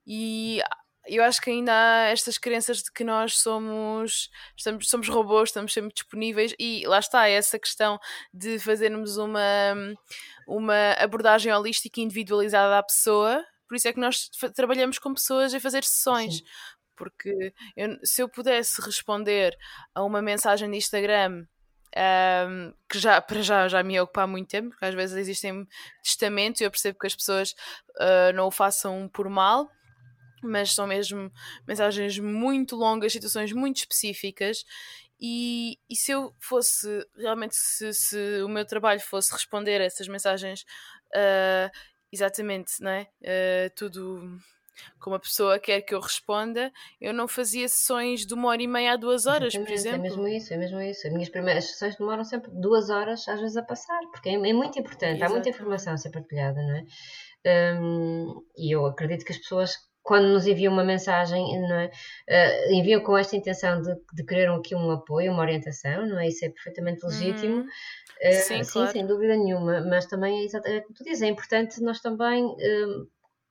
[0.08, 0.60] e
[1.08, 5.74] eu acho que ainda há estas crenças de que nós somos, estamos, somos robôs, estamos
[5.74, 8.00] sempre disponíveis, e lá está essa questão
[8.34, 9.96] de fazermos uma,
[10.48, 13.44] uma abordagem holística e individualizada à pessoa.
[13.68, 16.38] Por isso é que nós trabalhamos com pessoas a fazer sessões.
[16.38, 16.44] Sim.
[16.96, 19.58] Porque eu, se eu pudesse responder
[19.96, 21.46] a uma mensagem de Instagram
[21.96, 25.68] um, que já para já já me ocupa há muito tempo, porque às vezes existem
[26.04, 27.52] testamentos e eu percebo que as pessoas
[28.00, 29.70] uh, não o façam por mal,
[30.44, 31.32] mas são mesmo
[31.68, 34.64] mensagens muito longas, situações muito específicas.
[35.20, 40.08] E, e se eu fosse realmente, se, se, o meu trabalho fosse responder a essas
[40.08, 40.62] mensagens
[41.14, 41.70] uh,
[42.12, 43.08] exatamente, não é?
[43.22, 44.40] Uh, tudo
[45.00, 48.68] como a pessoa quer que eu responda, eu não fazia sessões de uma hora e
[48.68, 50.00] meia a duas horas, Exatamente, por exemplo.
[50.00, 51.08] É mesmo isso, é mesmo isso.
[51.08, 54.54] As minhas primeiras sessões demoram sempre duas horas, às vezes, a passar, porque é, é
[54.54, 55.24] muito importante, Exatamente.
[55.24, 56.86] há muita informação a ser partilhada, não é?
[57.46, 61.92] Um, e eu acredito que as pessoas quando nos enviam uma mensagem, não é?
[62.28, 66.30] Uh, enviam com esta intenção de, de querer aqui um apoio, uma orientação, não é?
[66.30, 67.58] Isso é perfeitamente legítimo.
[67.58, 67.68] Uhum.
[67.68, 68.92] Uh, sim, sim claro.
[68.92, 73.08] sem dúvida nenhuma, mas também é exatamente como tu dizes, é importante nós também uh,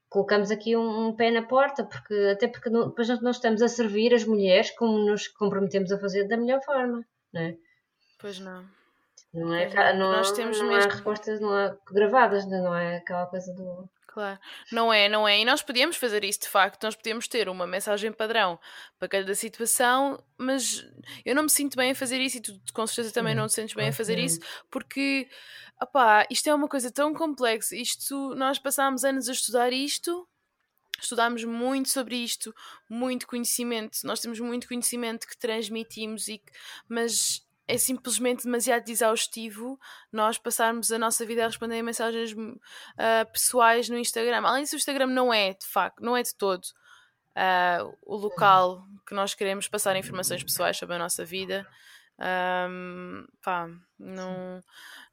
[0.09, 3.68] colocamos aqui um, um, pé na porta, porque até porque não, depois nós estamos a
[3.68, 7.56] servir as mulheres como nos comprometemos a fazer da melhor forma, não é?
[8.18, 8.64] Pois não.
[9.32, 10.90] Não é, não, nós temos não mesmo...
[10.90, 14.40] há respostas não há gravadas, não é aquela coisa do Claro.
[14.72, 15.38] Não é, não é.
[15.38, 18.59] E nós podíamos fazer isso de facto, nós podíamos ter uma mensagem padrão
[18.98, 20.84] para cada situação, mas
[21.24, 23.52] eu não me sinto bem a fazer isso e tu com certeza também não te
[23.52, 24.40] sentes bem a fazer isso,
[24.70, 25.28] porque
[25.80, 27.76] opá, isto é uma coisa tão complexa.
[27.76, 30.26] Isto, nós passámos anos a estudar isto,
[31.00, 32.52] estudámos muito sobre isto,
[32.88, 36.52] muito conhecimento, nós temos muito conhecimento que transmitimos, e que,
[36.88, 39.78] mas é simplesmente demasiado exaustivo
[40.10, 44.42] nós passarmos a nossa vida a responder mensagens uh, pessoais no Instagram.
[44.44, 48.82] Além disso, o Instagram não é, de facto, não é de todo uh, o local
[49.06, 51.66] que nós queremos passar informações pessoais sobre a nossa vida.
[52.20, 54.60] Um, pá, não,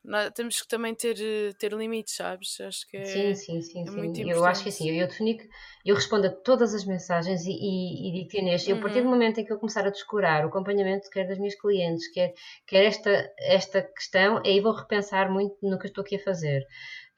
[0.04, 1.16] não, temos que também ter,
[1.54, 2.60] ter limites, sabes?
[2.60, 3.92] Acho que é, sim, sim, sim, é sim.
[3.92, 4.30] muito importante.
[4.30, 5.48] Eu acho que assim, eu, eu defini que
[5.86, 8.78] eu respondo a todas as mensagens e, e, e digo-te Inês, uhum.
[8.78, 9.12] a partir do uhum.
[9.12, 12.34] momento em que eu começar a descurar o acompanhamento quer das minhas clientes, quer,
[12.66, 16.66] quer esta, esta questão, aí vou repensar muito no que eu estou aqui a fazer.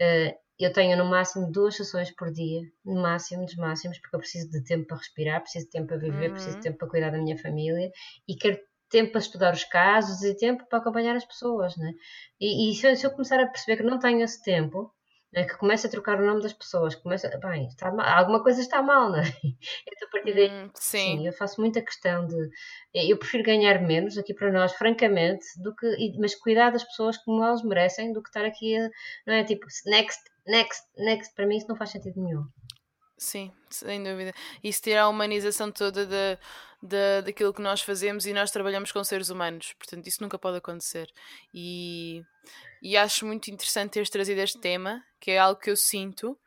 [0.01, 4.19] Uh, eu tenho no máximo duas sessões por dia, no máximo dos máximos, porque eu
[4.19, 6.33] preciso de tempo para respirar, preciso de tempo para viver, uhum.
[6.33, 7.91] preciso de tempo para cuidar da minha família
[8.27, 8.59] e quero
[8.89, 11.93] tempo para estudar os casos e tempo para acompanhar as pessoas, né?
[12.39, 14.93] E, e se, eu, se, eu, começar a perceber que não tenho esse tempo,
[15.33, 18.61] né, que começa a trocar o nome das pessoas, começa, bem, está mal, alguma coisa
[18.61, 19.23] está mal, não é?
[19.87, 20.97] Então, a partir daí, hum, sim.
[20.97, 21.27] sim.
[21.27, 22.49] eu faço muita questão de,
[22.93, 27.43] eu prefiro ganhar menos aqui para nós, francamente, do que, mas cuidar das pessoas como
[27.43, 28.89] elas merecem, do que estar aqui, a,
[29.25, 32.45] não é tipo, next, next, next, para mim isso não faz sentido nenhum.
[33.17, 34.31] Sim, sem dúvida.
[34.63, 36.37] Isso tira a humanização toda de,
[36.81, 40.57] de, daquilo que nós fazemos e nós trabalhamos com seres humanos, portanto, isso nunca pode
[40.57, 41.11] acontecer.
[41.53, 42.23] E,
[42.81, 46.37] e acho muito interessante teres trazido este tema, que é algo que eu sinto.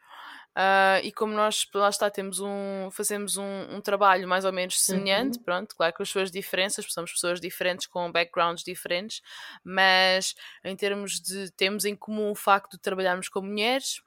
[0.51, 4.83] Uh, e como nós lá está temos um fazemos um, um trabalho mais ou menos
[4.83, 5.45] semelhante uhum.
[5.45, 9.23] pronto claro com as suas diferenças somos pessoas diferentes com backgrounds diferentes
[9.63, 14.03] mas em termos de temos em comum o facto de trabalharmos com mulheres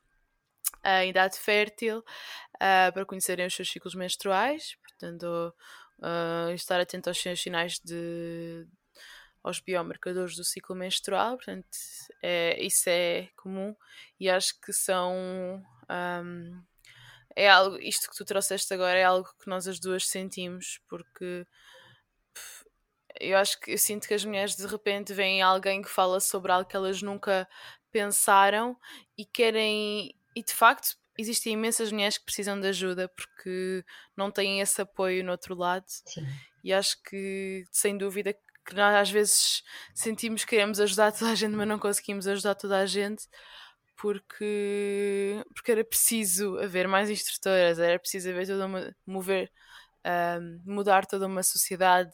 [0.84, 2.00] em idade fértil
[2.56, 5.54] uh, para conhecerem os seus ciclos menstruais, portanto,
[6.00, 8.68] uh, estar atento aos sinais de
[9.44, 11.68] aos biomarcadores do ciclo menstrual, portanto,
[12.22, 13.76] é, isso é comum
[14.18, 15.14] e acho que são
[15.90, 16.64] um,
[17.36, 21.46] é algo, isto que tu trouxeste agora é algo que nós as duas sentimos, porque
[23.20, 26.52] eu acho que eu sinto que as mulheres de repente veem alguém que fala sobre
[26.52, 27.48] algo que elas nunca
[27.92, 28.78] pensaram
[29.18, 30.16] e querem.
[30.36, 33.84] E de facto, existem imensas mulheres que precisam de ajuda porque
[34.16, 35.86] não têm esse apoio no outro lado.
[35.88, 36.26] Sim.
[36.64, 38.34] E acho que, sem dúvida,
[38.66, 42.56] que nós às vezes sentimos que queremos ajudar toda a gente, mas não conseguimos ajudar
[42.56, 43.28] toda a gente
[44.04, 49.52] porque, porque era preciso haver mais instrutoras, era preciso haver toda uma, mover,
[50.06, 52.12] um, mudar toda uma sociedade,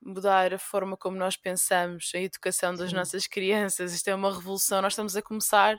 [0.00, 2.96] mudar a forma como nós pensamos, a educação das Sim.
[2.96, 3.92] nossas crianças.
[3.92, 5.76] Isto é uma revolução, nós estamos a começar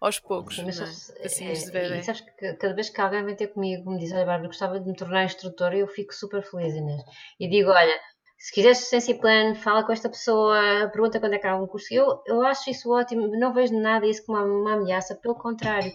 [0.00, 0.58] aos poucos.
[0.58, 1.26] Mas, é?
[1.26, 4.24] assim é, E sabes que cada vez que alguém vem ter comigo me diz, olha
[4.24, 7.02] Bárbara, gostava de me tornar instrutora, eu fico super feliz, Inês.
[7.38, 8.00] E digo, olha,
[8.38, 11.92] se quiseres ciência plano, fala com esta pessoa, pergunta quando é que há um curso.
[11.92, 15.92] Eu, eu acho isso ótimo, não vejo nada isso como uma, uma ameaça, pelo contrário,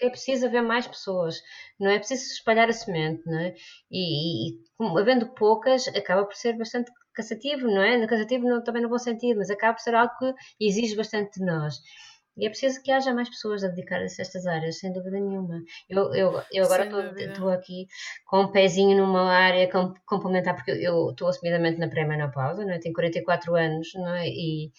[0.00, 1.36] é preciso haver mais pessoas,
[1.78, 3.54] não é preciso espalhar a semente, não é?
[3.90, 4.58] E, e
[4.98, 8.06] havendo poucas, acaba por ser bastante cansativo, não é?
[8.06, 11.44] Cansativo não, também no bom sentido, mas acaba por ser algo que exige bastante de
[11.44, 11.74] nós.
[12.40, 15.62] E é preciso que haja mais pessoas a dedicar-se a estas áreas, sem dúvida nenhuma.
[15.90, 16.88] Eu, eu, eu agora
[17.18, 17.86] estou aqui
[18.24, 19.68] com um pezinho numa área
[20.06, 22.78] complementar, porque eu estou assumidamente na pré-menopausa, não é?
[22.78, 24.26] tenho 44 anos, não é?
[24.26, 24.72] E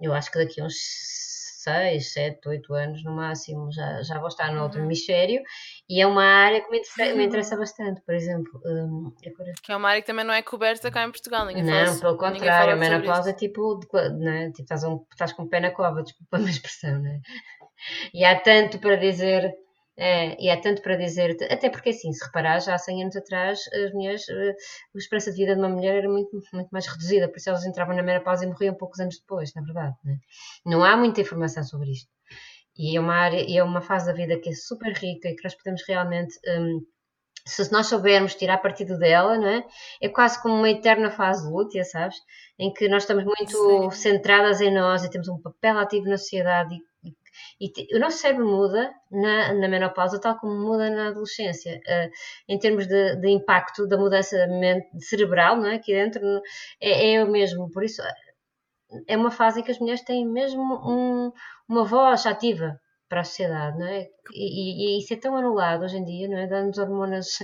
[0.00, 4.28] eu acho que daqui a uns 6, 7, 8 anos no máximo já, já vou
[4.28, 4.84] estar no outro uhum.
[4.84, 5.42] hemisfério
[5.88, 8.60] e é uma área que me interessa, me interessa bastante, por exemplo.
[8.64, 9.12] Um,
[9.62, 12.00] que é uma área que também não é coberta cá em Portugal, ninguém Não, fala,
[12.00, 13.80] pelo contrário, a menopausa é tipo,
[14.18, 14.50] né?
[14.50, 17.20] tipo estás, um, estás com o pé na cova, desculpa a minha expressão, né?
[18.12, 19.52] E há tanto para dizer
[19.96, 23.16] é, e há tanto para dizer, até porque assim, se reparar, já há 100 anos
[23.16, 24.50] atrás, as mulheres, eh,
[24.94, 27.64] a esperança de vida de uma mulher era muito, muito mais reduzida, por isso elas
[27.64, 29.94] entravam na menopausa e morriam poucos anos depois, na verdade.
[30.04, 30.16] Né?
[30.66, 32.10] Não há muita informação sobre isto.
[32.76, 35.44] E é uma área, é uma fase da vida que é super rica e que
[35.44, 36.34] nós podemos realmente.
[36.48, 36.80] Um,
[37.46, 39.64] se nós soubermos tirar partido dela, não é?
[40.00, 42.16] É quase como uma eterna fase lútea, sabes?
[42.58, 43.90] Em que nós estamos muito Sim.
[43.90, 46.78] centradas em nós e temos um papel ativo na sociedade e
[47.60, 52.10] e o nosso cérebro muda na, na menopausa, tal como muda na adolescência, uh,
[52.48, 54.36] em termos de, de, impacto da mudança
[54.98, 55.76] cerebral, não é?
[55.76, 56.22] Aqui dentro
[56.80, 57.70] é, é o mesmo.
[57.70, 58.02] Por isso,
[59.06, 61.32] é uma fase em que as mulheres têm mesmo um,
[61.68, 62.78] uma voz ativa
[63.08, 64.08] para a sociedade, não é?
[64.32, 66.46] E, e, isso é tão anulado hoje em dia, não é?
[66.46, 67.38] Dando-nos hormonas,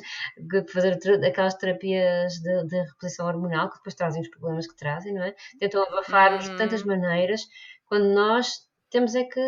[0.72, 5.22] fazer aquelas terapias de, de, reposição hormonal que depois trazem os problemas que trazem, não
[5.22, 5.34] é?
[5.58, 6.88] Tentam abafar-nos de tantas hum.
[6.88, 7.42] maneiras,
[7.86, 8.52] quando nós
[8.90, 9.40] temos é que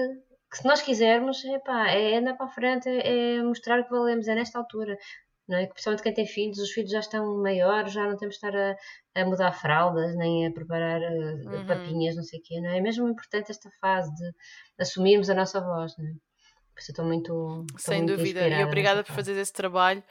[0.53, 4.29] que se nós quisermos, epá, é andar para a frente, é, é mostrar que valemos,
[4.29, 4.99] é nesta altura.
[5.49, 5.67] Não é?
[5.67, 8.55] Que principalmente quem tem filhos, os filhos já estão maiores, já não temos de estar
[8.55, 8.77] a,
[9.15, 11.67] a mudar fraldas, nem a preparar eh, uhum.
[11.67, 12.77] papinhas, não sei o quê, não é?
[12.77, 14.31] É mesmo importante esta fase de
[14.79, 16.13] assumirmos a nossa voz, não é?
[16.75, 17.67] Por isso estou muito.
[17.71, 20.05] Estou Sem muito dúvida, e obrigada por fazer esse trabalho,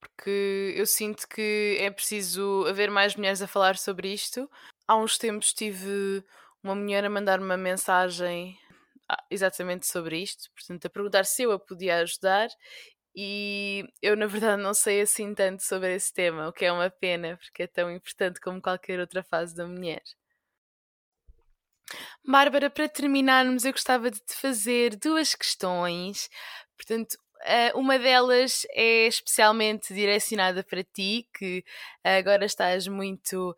[0.00, 4.50] porque eu sinto que é preciso haver mais mulheres a falar sobre isto.
[4.88, 6.24] Há uns tempos tive
[6.64, 8.58] uma mulher a mandar -me uma mensagem
[9.30, 12.48] exatamente sobre isto, portanto, a perguntar se eu a podia ajudar
[13.14, 16.90] e eu, na verdade, não sei assim tanto sobre esse tema, o que é uma
[16.90, 20.02] pena, porque é tão importante como qualquer outra fase da mulher.
[22.26, 26.28] Bárbara, para terminarmos, eu gostava de te fazer duas questões.
[26.76, 27.16] Portanto,
[27.74, 31.62] uma delas é especialmente direcionada para ti, que
[32.02, 33.54] agora estás muito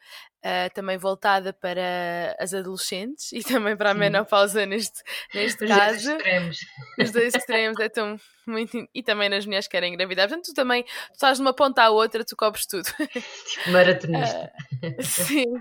[0.47, 4.01] uh, também voltada para as adolescentes e também para a Sim.
[4.01, 5.03] menopausa neste,
[5.35, 6.05] neste Os caso.
[6.05, 6.59] Dois extremos.
[6.99, 8.17] Os dois extremos é tão
[8.47, 8.89] muito.
[8.95, 10.29] E também nas mulheres que querem engravidar.
[10.29, 12.85] Portanto, tu também tu estás de uma ponta à outra, tu cobres tudo.
[12.95, 14.53] Tipo maratonista.
[14.83, 15.61] Uh, sim.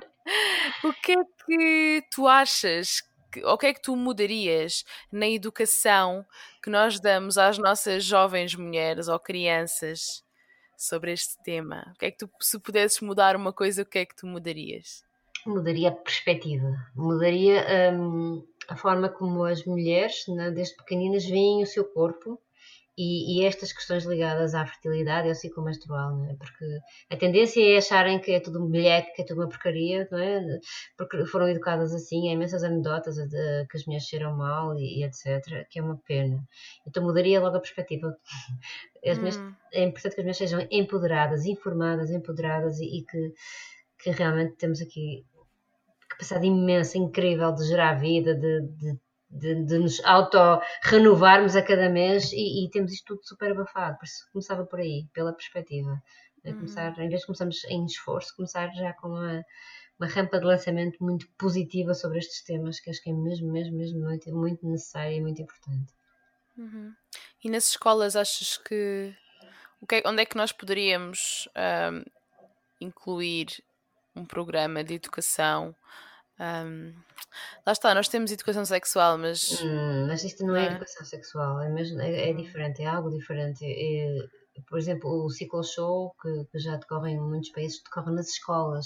[0.84, 3.02] O que é que tu achas?
[3.44, 6.26] o que é que tu mudarias na educação
[6.64, 10.24] que nós damos às nossas jovens mulheres ou crianças
[10.78, 11.92] sobre este tema?
[11.96, 14.28] O que é que tu, se pudesses mudar uma coisa, o que é que tu
[14.28, 15.04] mudarias?
[15.46, 17.64] Mudaria a perspectiva, mudaria
[17.94, 22.42] hum, a forma como as mulheres, né, desde pequeninas, veem o seu corpo
[22.98, 26.34] e, e, estas questões ligadas à fertilidade e ao ciclo menstrual, não é?
[26.36, 26.66] Porque
[27.10, 30.60] a tendência é acharem que é tudo bilhete, que é tudo uma porcaria, não é?
[30.98, 35.04] Porque foram educadas assim, há imensas anedotas de, que as mulheres cheiram mal e, e,
[35.04, 36.42] etc., que é uma pena.
[36.88, 38.16] Então mudaria logo a perspectiva.
[39.06, 39.54] As mulheres, hum.
[39.72, 43.34] é importante que as mulheres sejam empoderadas, informadas, empoderadas e, e que,
[44.00, 45.24] que realmente temos aqui
[46.10, 48.98] capacidade imensa, incrível de gerar vida, de, de
[49.30, 53.98] de, de nos auto-renovarmos a cada mês e, e, temos isto tudo super abafado.
[53.98, 56.02] Por isso começava por aí, pela perspectiva.
[56.44, 56.56] Uhum.
[56.56, 59.44] Começar, em vez de começarmos em esforço, começar já com uma,
[60.00, 63.78] uma rampa de lançamento muito positiva sobre estes temas, que acho que é mesmo, mesmo,
[63.78, 65.94] mesmo muito, muito necessário e muito importante.
[66.58, 66.94] Uhum.
[67.44, 69.14] E nas escolas achas que,
[69.92, 72.04] é, onde é que nós poderíamos um,
[72.80, 73.48] incluir
[74.16, 75.76] um programa de educação.
[76.40, 76.94] Um,
[77.66, 79.62] lá está, nós temos educação sexual, mas.
[79.62, 83.10] Hum, mas isto não é, é, educação sexual, é, mesmo, é, é diferente, é algo
[83.10, 83.64] diferente.
[83.64, 84.18] É,
[84.68, 88.86] por exemplo, o ciclo show, que, que, já decorre em muitos países, decorre nas escolas.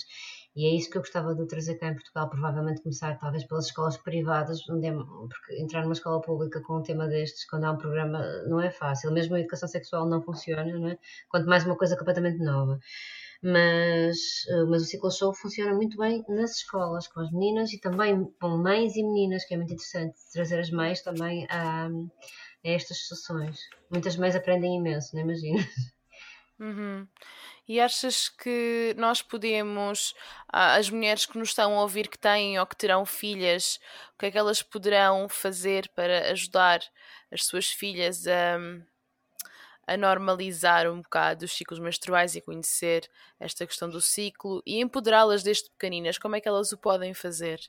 [0.55, 2.29] E é isso que eu gostava de trazer cá em Portugal.
[2.29, 7.07] Provavelmente começar, talvez, pelas escolas privadas, é, porque entrar numa escola pública com um tema
[7.07, 9.11] destes, quando há um programa, não é fácil.
[9.11, 10.97] Mesmo a educação sexual não funciona, não é?
[11.29, 12.79] Quanto mais uma coisa completamente nova.
[13.41, 14.17] Mas,
[14.49, 18.25] eh, mas o ciclo show funciona muito bem nas escolas, com as meninas e também
[18.39, 21.87] com mães e meninas, que é muito interessante trazer as mães também a
[22.65, 23.59] a estas sessões.
[23.89, 25.59] Muitas mães aprendem imenso, não imagino.
[26.59, 27.07] Uhum.
[27.67, 30.13] E achas que nós podemos,
[30.49, 33.79] as mulheres que nos estão a ouvir que têm ou que terão filhas,
[34.15, 36.81] o que é que elas poderão fazer para ajudar
[37.31, 38.57] as suas filhas a,
[39.89, 43.09] a normalizar um bocado os ciclos menstruais e conhecer
[43.39, 46.17] esta questão do ciclo e empoderá-las desde pequeninas?
[46.17, 47.59] Como é que elas o podem fazer?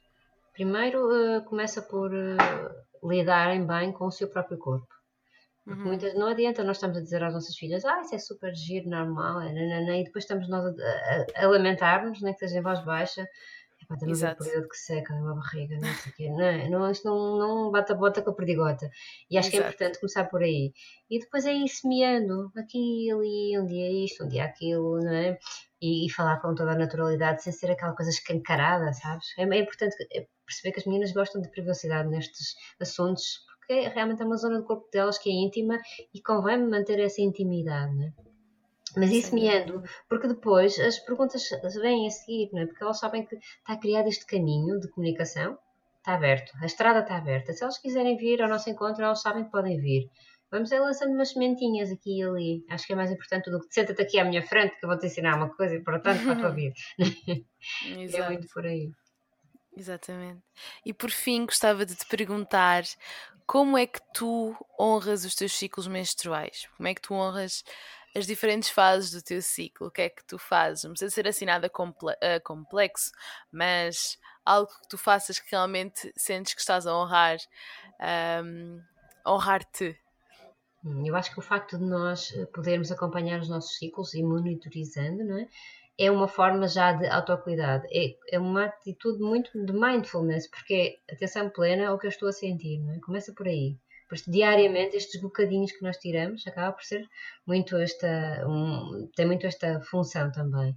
[0.53, 4.89] Primeiro, uh, começa por uh, lidarem bem com o seu próprio corpo.
[5.65, 5.87] Porque uhum.
[5.87, 8.89] muitas, não adianta nós estamos a dizer às nossas filhas, ah, isso é super giro,
[8.89, 12.63] normal, é, nanana, e depois estamos nós a, a, a lamentar-nos, nem que seja em
[12.63, 13.27] voz baixa,
[13.91, 16.31] Epá, temos um período que seca uma barriga, não sei o quê.
[16.31, 18.89] Não, não, isto não, não bate a bota com a perdigota.
[19.29, 19.51] E acho Exato.
[19.51, 20.73] que é importante começar por aí.
[21.11, 25.39] E depois é ir semeando aqui ali, um dia isto, um dia aquilo, não é?
[25.83, 29.27] E, e, falar com toda a naturalidade, sem ser aquela coisa escancarada, sabes?
[29.37, 34.23] É, é importante é perceber que as meninas gostam de privacidade nestes assuntos, porque realmente
[34.23, 35.81] é uma zona do corpo delas que é íntima
[36.15, 38.30] e convém manter essa intimidade, não é?
[38.97, 41.43] Mas isso me ando, porque depois as perguntas
[41.81, 42.67] vêm a seguir, não é?
[42.67, 45.57] Porque elas sabem que está criado este caminho de comunicação,
[45.99, 47.53] está aberto, a estrada está aberta.
[47.53, 50.11] Se elas quiserem vir ao nosso encontro, elas sabem que podem vir.
[50.51, 52.65] Vamos ir lançando umas sementinhas aqui e ali.
[52.69, 54.99] Acho que é mais importante do que senta-te aqui à minha frente que eu vou
[54.99, 56.75] te ensinar uma coisa importante para a tua vida.
[56.99, 58.91] é muito por aí.
[59.77, 60.43] Exatamente.
[60.85, 62.83] E por fim, gostava de te perguntar
[63.47, 66.69] como é que tu honras os teus ciclos menstruais?
[66.77, 67.65] Como é que tu honras
[68.15, 69.87] as diferentes fases do teu ciclo?
[69.87, 70.85] O que é que tu fazes?
[70.85, 73.11] Não precisa ser assim nada uh, complexo,
[73.53, 77.39] mas algo que tu faças que realmente sentes que estás a honrar,
[78.45, 78.81] um,
[79.27, 79.99] honrar-te.
[80.85, 84.23] Hum, eu acho que o facto de nós eh, podermos acompanhar os nossos ciclos e
[84.23, 85.47] monitorizando, não é?
[86.01, 87.87] é uma forma já de autocuidado.
[87.93, 92.31] É, é uma atitude muito de mindfulness, porque é atenção plena ao que eu estou
[92.31, 92.99] a sentir, não é?
[93.01, 93.77] Começa por aí.
[94.11, 97.07] Pois, diariamente, estes bocadinhos que nós tiramos acaba por ser
[97.47, 98.45] muito esta.
[98.47, 100.75] Um, tem muito esta função também.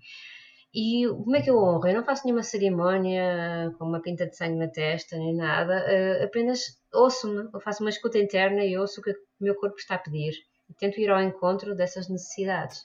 [0.74, 1.88] E como é que eu honro?
[1.88, 6.24] Eu não faço nenhuma cerimónia com uma pinta de sangue na testa nem nada, uh,
[6.24, 9.96] apenas ouço-me, eu faço uma escuta interna e ouço o que o meu corpo está
[9.96, 10.34] a pedir
[10.70, 12.82] e tento ir ao encontro dessas necessidades.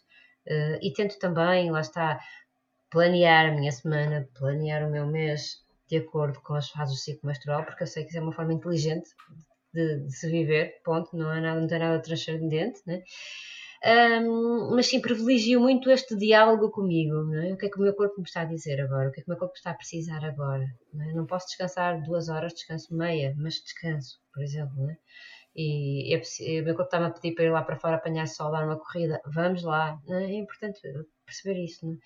[0.46, 2.18] Uh, e tento também, lá está,
[2.90, 7.26] planear a minha semana, planear o meu mês de acordo com as fases do ciclo
[7.26, 11.16] menstrual, porque eu sei que isso é uma forma inteligente de, de se viver, ponto,
[11.16, 13.02] não, é nada, não tem nada transcendente, né?
[13.84, 17.32] Um, mas sim, privilegio muito este diálogo comigo.
[17.34, 17.52] É?
[17.52, 19.08] O que é que o meu corpo me está a dizer agora?
[19.08, 20.66] O que é que o meu corpo está a precisar agora?
[20.92, 21.12] Não, é?
[21.12, 24.90] não posso descansar duas horas, descanso meia, mas descanso, por exemplo.
[24.90, 24.96] É?
[25.60, 28.52] e é o meu corpo está-me a pedir para ir lá para fora apanhar sol,
[28.52, 29.98] dar uma corrida, vamos lá.
[30.08, 30.24] É?
[30.24, 30.80] é importante
[31.24, 31.94] perceber isso não?
[31.94, 31.98] É?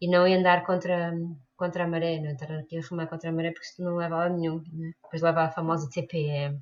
[0.00, 1.12] e não andar contra,
[1.56, 4.16] contra a maré, não estar aqui a remar contra a maré porque isso não leva
[4.16, 4.62] a lado nenhum.
[4.72, 4.92] Não é?
[5.02, 6.60] Depois leva a famosa TPM.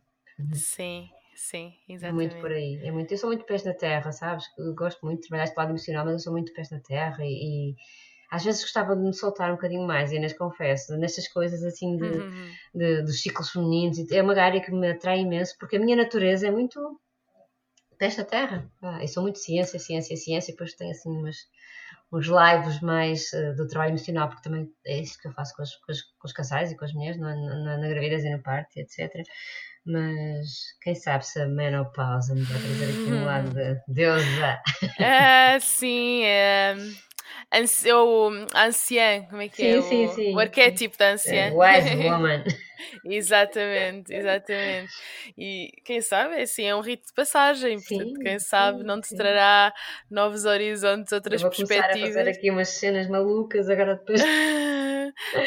[0.53, 2.33] Sim, sim, exatamente.
[2.33, 2.81] É muito por aí.
[2.83, 4.45] É muito, eu sou muito pés na terra, sabes?
[4.59, 7.19] Eu gosto muito de trabalhar este lado emocional, mas eu sou muito pés na terra
[7.25, 7.77] e, e
[8.31, 12.05] às vezes gostava de me soltar um bocadinho mais, Inês, confesso, nestas coisas assim de,
[12.05, 12.51] uhum.
[12.75, 14.11] de, dos ciclos femininos.
[14.11, 17.01] É uma área que me atrai imenso, porque a minha natureza é muito
[17.99, 18.69] desta terra.
[18.83, 21.37] Ah, eu sou muito ciência, ciência, ciência, e depois tenho assim umas,
[22.13, 25.63] uns lives mais uh, do trabalho emocional, porque também é isso que eu faço com,
[25.63, 28.31] as, com, as, com os casais e com as mulheres, na, na, na gravidez e
[28.31, 29.23] no parto, etc.
[29.87, 30.49] Mas
[30.83, 34.63] quem sabe se a menopausa me vai trazer aqui um lado de deusa.
[34.99, 36.75] Ah, sim, é
[37.53, 39.83] anci o anciã, como é que sim, é?
[39.83, 40.35] Sim, o, sim.
[40.35, 41.53] o arquétipo da anciã.
[41.53, 42.45] Wise woman.
[43.05, 44.93] exatamente, exatamente.
[45.37, 49.15] E quem sabe, assim, é um rito de passagem, sim, portanto, quem sabe não te
[49.17, 49.73] trará
[50.11, 52.11] novos horizontes, outras Eu vou perspectivas.
[52.11, 54.21] a fazer aqui umas cenas malucas agora depois.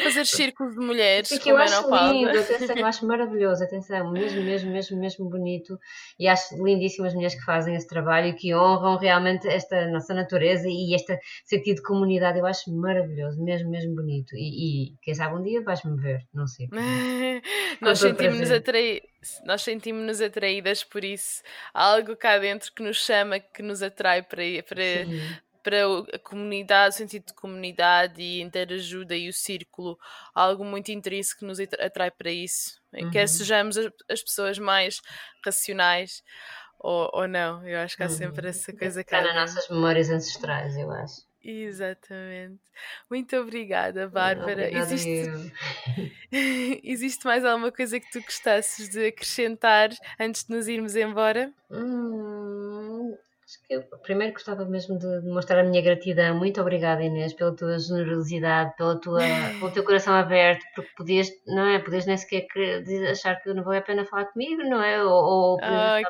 [0.02, 4.70] fazer círculos de mulheres Porque eu acho lindo, atenção, eu acho maravilhoso, atenção, mesmo, mesmo,
[4.70, 5.78] mesmo, mesmo bonito
[6.18, 10.66] e acho lindíssimas mulheres que fazem esse trabalho e que honram realmente esta nossa natureza
[10.68, 15.36] e este sentido de comunidade, eu acho maravilhoso, mesmo, mesmo bonito e, e quem sabe
[15.36, 16.68] um dia vais-me ver, não sei.
[17.80, 19.02] nós sentimos-nos atrai...
[19.44, 21.42] nós sentimos-nos atraídas por isso,
[21.72, 24.84] há algo cá dentro que nos chama, que nos atrai para, para,
[25.62, 25.76] para
[26.14, 29.98] a comunidade, o sentido de comunidade e interajuda e o círculo,
[30.34, 32.80] algo muito intrínseco que nos atrai para isso.
[32.94, 33.10] Uhum.
[33.10, 35.00] Quer sejamos as pessoas mais
[35.44, 36.22] racionais
[36.78, 38.12] ou, ou não, eu acho que há uhum.
[38.12, 39.14] sempre essa coisa que.
[39.14, 41.27] Está nas nossas memórias ancestrais, eu acho.
[41.42, 42.60] Exatamente.
[43.10, 44.70] Muito obrigada, Bárbara.
[44.72, 45.28] Existe...
[46.30, 51.52] Existe mais alguma coisa que tu gostasses de acrescentar antes de nos irmos embora?
[51.70, 53.16] Hum,
[53.48, 56.36] Acho que eu primeiro gostava mesmo de mostrar a minha gratidão.
[56.36, 59.20] Muito obrigada, Inês, pela tua generosidade, pela tua,
[59.58, 61.78] pelo teu coração aberto, porque podias, não é?
[61.78, 62.46] Podias nem sequer
[63.10, 65.02] achar que não vale a pena falar comigo, não é?
[65.02, 65.58] Ou, ou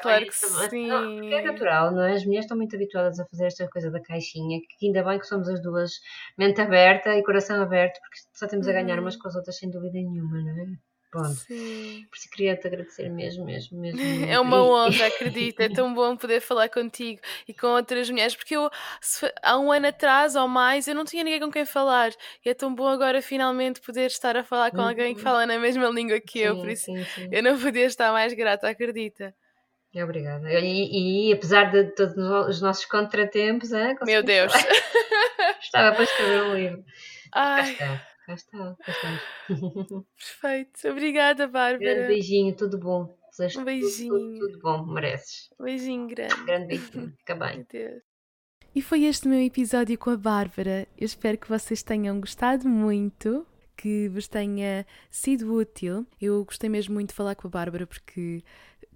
[0.03, 0.89] claro que sim.
[0.89, 2.15] Não, é natural, não é?
[2.15, 5.27] As mulheres estão muito habituadas a fazer esta coisa da caixinha, que ainda bem que
[5.27, 5.93] somos as duas
[6.37, 9.21] mente aberta e coração aberto, porque só temos a ganhar umas uhum.
[9.21, 10.67] com as outras sem dúvida nenhuma, não é?
[11.19, 11.35] Pronto.
[11.41, 12.07] Sim.
[12.09, 13.99] Por isso queria te agradecer mesmo, mesmo, mesmo.
[14.29, 15.61] É uma honra, acredito.
[15.61, 18.71] É tão bom poder falar contigo e com outras mulheres, porque eu
[19.43, 22.13] há um ano atrás ou mais eu não tinha ninguém com quem falar.
[22.45, 25.25] E é tão bom agora finalmente poder estar a falar com alguém que uhum.
[25.25, 26.57] fala na mesma língua que sim, eu.
[26.57, 27.29] Por isso sim, sim.
[27.33, 29.35] eu não podia estar mais grata, acredita.
[29.97, 30.53] Obrigada.
[30.53, 32.17] E, e, apesar de todos
[32.49, 34.53] os nossos contratempos, hein, meu Deus,
[35.61, 36.85] estava para escrever um livro.
[37.33, 37.77] Ai.
[38.29, 39.23] Cá está, cá está.
[40.15, 40.89] Perfeito.
[40.91, 41.79] Obrigada, Bárbara.
[41.79, 43.17] Grande beijinho, tudo bom.
[43.57, 44.13] um beijinho.
[44.13, 45.49] Tudo, tudo, tudo, bom, mereces.
[45.59, 46.45] Um beijinho grande.
[46.45, 47.15] Grande beijinho.
[47.17, 47.67] Fica bem.
[48.75, 50.87] E foi este meu episódio com a Bárbara.
[50.97, 56.07] Eu espero que vocês tenham gostado muito, que vos tenha sido útil.
[56.21, 58.45] Eu gostei mesmo muito de falar com a Bárbara porque,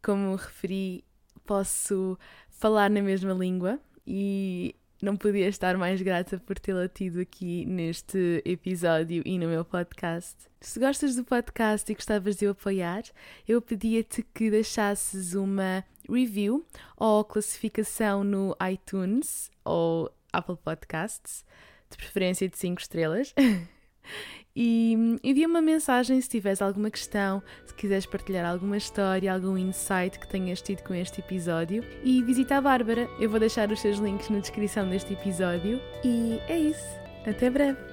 [0.05, 1.05] como referi,
[1.47, 2.19] posso
[2.51, 8.41] falar na mesma língua e não podia estar mais grata por tê-la tido aqui neste
[8.45, 10.37] episódio e no meu podcast.
[10.61, 13.03] Se gostas do podcast e gostavas de o apoiar,
[13.47, 16.65] eu pedia-te que deixasses uma review
[16.97, 21.45] ou classificação no iTunes ou Apple Podcasts,
[21.91, 23.35] de preferência de 5 estrelas.
[24.55, 30.19] e envia uma mensagem se tiveres alguma questão, se quiseres partilhar alguma história, algum insight
[30.19, 31.85] que tenhas tido com este episódio.
[32.03, 35.81] E visita a Bárbara, eu vou deixar os seus links na descrição deste episódio.
[36.05, 37.03] E é isso.
[37.27, 37.92] Até breve!